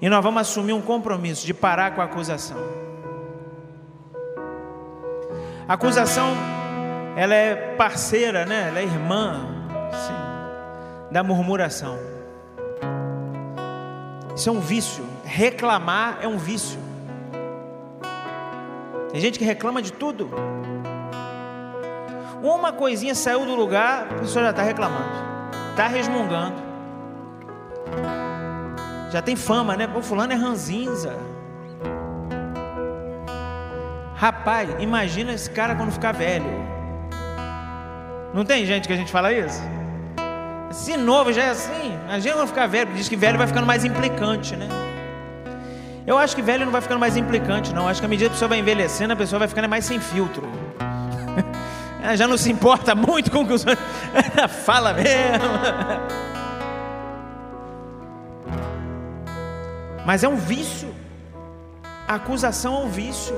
E 0.01 0.09
nós 0.09 0.23
vamos 0.23 0.41
assumir 0.41 0.73
um 0.73 0.81
compromisso 0.81 1.45
de 1.45 1.53
parar 1.53 1.93
com 1.93 2.01
a 2.01 2.05
acusação. 2.05 2.57
A 5.67 5.75
acusação, 5.75 6.33
ela 7.15 7.35
é 7.35 7.75
parceira, 7.75 8.45
né? 8.45 8.69
Ela 8.69 8.79
é 8.79 8.83
irmã, 8.83 9.47
sim, 9.91 11.13
da 11.13 11.23
murmuração. 11.23 11.99
Isso 14.35 14.49
é 14.49 14.51
um 14.51 14.59
vício. 14.59 15.05
Reclamar 15.23 16.17
é 16.21 16.27
um 16.27 16.37
vício. 16.39 16.80
Tem 19.11 19.19
gente 19.19 19.37
que 19.37 19.45
reclama 19.45 19.81
de 19.81 19.91
tudo. 19.91 20.29
Uma 22.41 22.71
coisinha 22.71 23.13
saiu 23.13 23.45
do 23.45 23.55
lugar, 23.55 24.07
a 24.09 24.19
pessoa 24.19 24.45
já 24.45 24.51
está 24.51 24.63
reclamando, 24.63 25.11
está 25.71 25.87
resmungando. 25.87 26.55
Já 29.11 29.21
tem 29.21 29.35
fama, 29.35 29.75
né? 29.75 29.87
O 29.93 30.01
fulano 30.01 30.31
é 30.31 30.35
ranzinza. 30.35 31.15
Rapaz, 34.15 34.69
imagina 34.79 35.33
esse 35.33 35.49
cara 35.49 35.75
quando 35.75 35.91
ficar 35.91 36.13
velho. 36.13 36.45
Não 38.33 38.45
tem 38.45 38.65
gente 38.65 38.87
que 38.87 38.93
a 38.93 38.95
gente 38.95 39.11
fala 39.11 39.33
isso? 39.33 39.61
Se 40.71 40.95
novo 40.95 41.33
já 41.33 41.43
é 41.43 41.49
assim, 41.49 41.99
imagina 42.05 42.35
quando 42.35 42.47
ficar 42.47 42.67
velho, 42.67 42.93
diz 42.93 43.09
que 43.09 43.17
velho 43.17 43.37
vai 43.37 43.45
ficando 43.45 43.67
mais 43.67 43.83
implicante, 43.83 44.55
né? 44.55 44.69
Eu 46.05 46.17
acho 46.17 46.35
que 46.35 46.41
velho 46.41 46.65
não 46.65 46.71
vai 46.71 46.81
ficando 46.81 46.99
mais 46.99 47.15
implicante, 47.15 47.73
não. 47.73 47.87
Acho 47.87 47.99
que 47.99 48.05
à 48.05 48.09
medida 48.09 48.29
que 48.29 48.33
a 48.33 48.35
pessoa 48.35 48.49
vai 48.49 48.59
envelhecendo, 48.59 49.13
a 49.13 49.15
pessoa 49.15 49.39
vai 49.39 49.47
ficando 49.47 49.69
mais 49.69 49.85
sem 49.85 49.99
filtro. 49.99 50.47
Ela 52.01 52.15
já 52.15 52.27
não 52.27 52.37
se 52.37 52.51
importa 52.51 52.95
muito 52.95 53.29
com 53.29 53.41
o 53.41 53.47
que 53.47 53.53
os. 53.53 53.63
Ela 53.65 54.47
fala 54.49 54.93
mesmo. 54.93 55.47
Mas 60.05 60.23
é 60.23 60.27
um 60.27 60.35
vício. 60.35 60.93
A 62.07 62.15
acusação 62.15 62.75
é 62.75 62.79
um 62.79 62.89
vício. 62.89 63.35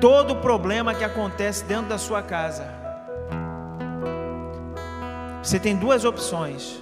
Todo 0.00 0.36
problema 0.36 0.94
que 0.94 1.02
acontece 1.02 1.64
dentro 1.64 1.86
da 1.86 1.98
sua 1.98 2.22
casa, 2.22 2.66
você 5.42 5.58
tem 5.58 5.74
duas 5.74 6.04
opções: 6.04 6.80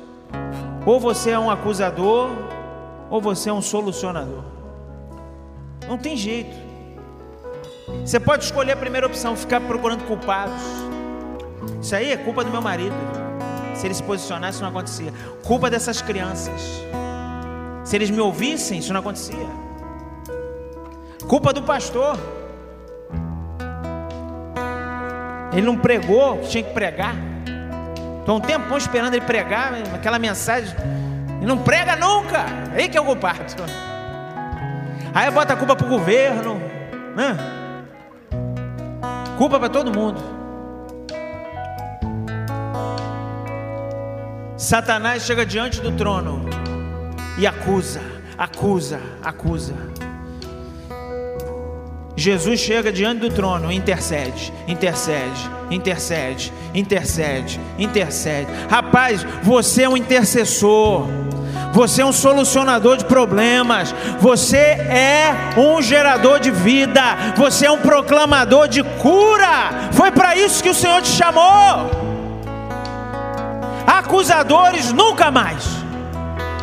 ou 0.87 1.01
você 1.01 1.31
é 1.31 1.39
um 1.39 1.51
acusador, 1.51 2.31
ou 3.11 3.21
você 3.21 3.51
é 3.51 3.53
um 3.53 3.63
solucionador. 3.63 4.43
Não 5.89 5.99
tem 5.99 6.17
jeito. 6.17 6.55
Você 8.05 8.19
pode 8.19 8.45
escolher 8.45 8.73
a 8.73 8.77
primeira 8.77 9.07
opção, 9.07 9.37
ficar 9.37 9.61
procurando 9.61 10.05
culpados. 10.05 10.63
Isso 11.81 11.95
aí 11.95 12.13
é 12.13 12.17
culpa 12.17 12.45
do 12.45 12.51
meu 12.51 12.61
marido. 12.61 12.95
Se 13.75 13.87
ele 13.87 13.95
se 13.95 14.03
posicionasse, 14.03 14.57
isso 14.57 14.63
não 14.63 14.71
acontecia. 14.71 15.13
Culpa 15.43 15.71
dessas 15.71 16.01
crianças. 16.01 16.83
Se 17.85 17.97
eles 17.97 18.11
me 18.11 18.21
ouvissem, 18.21 18.79
isso 18.79 18.93
não 18.93 19.01
acontecia. 19.01 19.47
Culpa 21.29 21.53
do 21.53 21.63
pastor. 21.63 22.19
Ele 25.53 25.63
não 25.67 25.77
pregou 25.77 26.39
que 26.39 26.49
tinha 26.49 26.63
que 26.63 26.73
pregar. 26.73 27.15
Estou 28.25 28.39
um 28.39 28.41
tempo 28.41 28.75
esperando 28.75 29.13
ele 29.13 29.27
pregar 29.27 29.75
aquela 29.95 30.19
mensagem. 30.19 30.75
E 31.43 31.45
não 31.45 31.59
prega 31.59 31.95
nunca. 31.95 32.47
Aí 32.75 32.89
que 32.89 32.97
é 32.97 33.01
o 33.01 33.05
culpado. 33.05 33.45
Aí 35.15 35.31
bota 35.31 35.53
a 35.53 35.57
culpa 35.59 35.77
para 35.77 35.87
o 35.87 35.91
governo. 35.91 36.59
Né? 37.15 37.37
Culpa 39.37 39.61
para 39.61 39.69
todo 39.69 39.93
mundo. 39.93 40.23
Satanás 44.57 45.25
chega 45.25 45.45
diante 45.45 45.83
do 45.83 45.93
trono 45.93 46.49
e 47.37 47.47
acusa, 47.47 48.01
acusa, 48.39 48.99
acusa. 49.23 49.75
Jesus 52.17 52.61
chega 52.61 52.93
diante 52.93 53.21
do 53.21 53.31
trono, 53.31 53.73
intercede, 53.73 54.53
intercede, 54.69 55.51
intercede, 55.71 56.53
intercede, 56.73 57.61
intercede. 57.77 58.49
Rapaz, 58.71 59.27
você 59.43 59.83
é 59.83 59.89
um 59.89 59.97
intercessor. 59.97 61.09
Você 61.73 62.03
é 62.03 62.07
um 62.07 62.13
solucionador 62.13 62.97
de 62.97 63.05
problemas. 63.05 63.93
Você 64.21 64.57
é 64.57 65.35
um 65.57 65.83
gerador 65.83 66.39
de 66.39 66.53
vida. 66.53 67.03
Você 67.37 67.67
é 67.67 67.71
um 67.71 67.79
proclamador 67.79 68.69
de 68.69 68.85
cura. 68.85 69.91
Foi 69.93 70.13
para 70.13 70.37
isso 70.37 70.63
que 70.63 70.71
o 70.71 70.75
Senhor 70.75 71.03
te 71.03 71.09
chamou. 71.09 71.91
Acusadores 73.87 74.93
nunca 74.93 75.33
mais. 75.33 75.84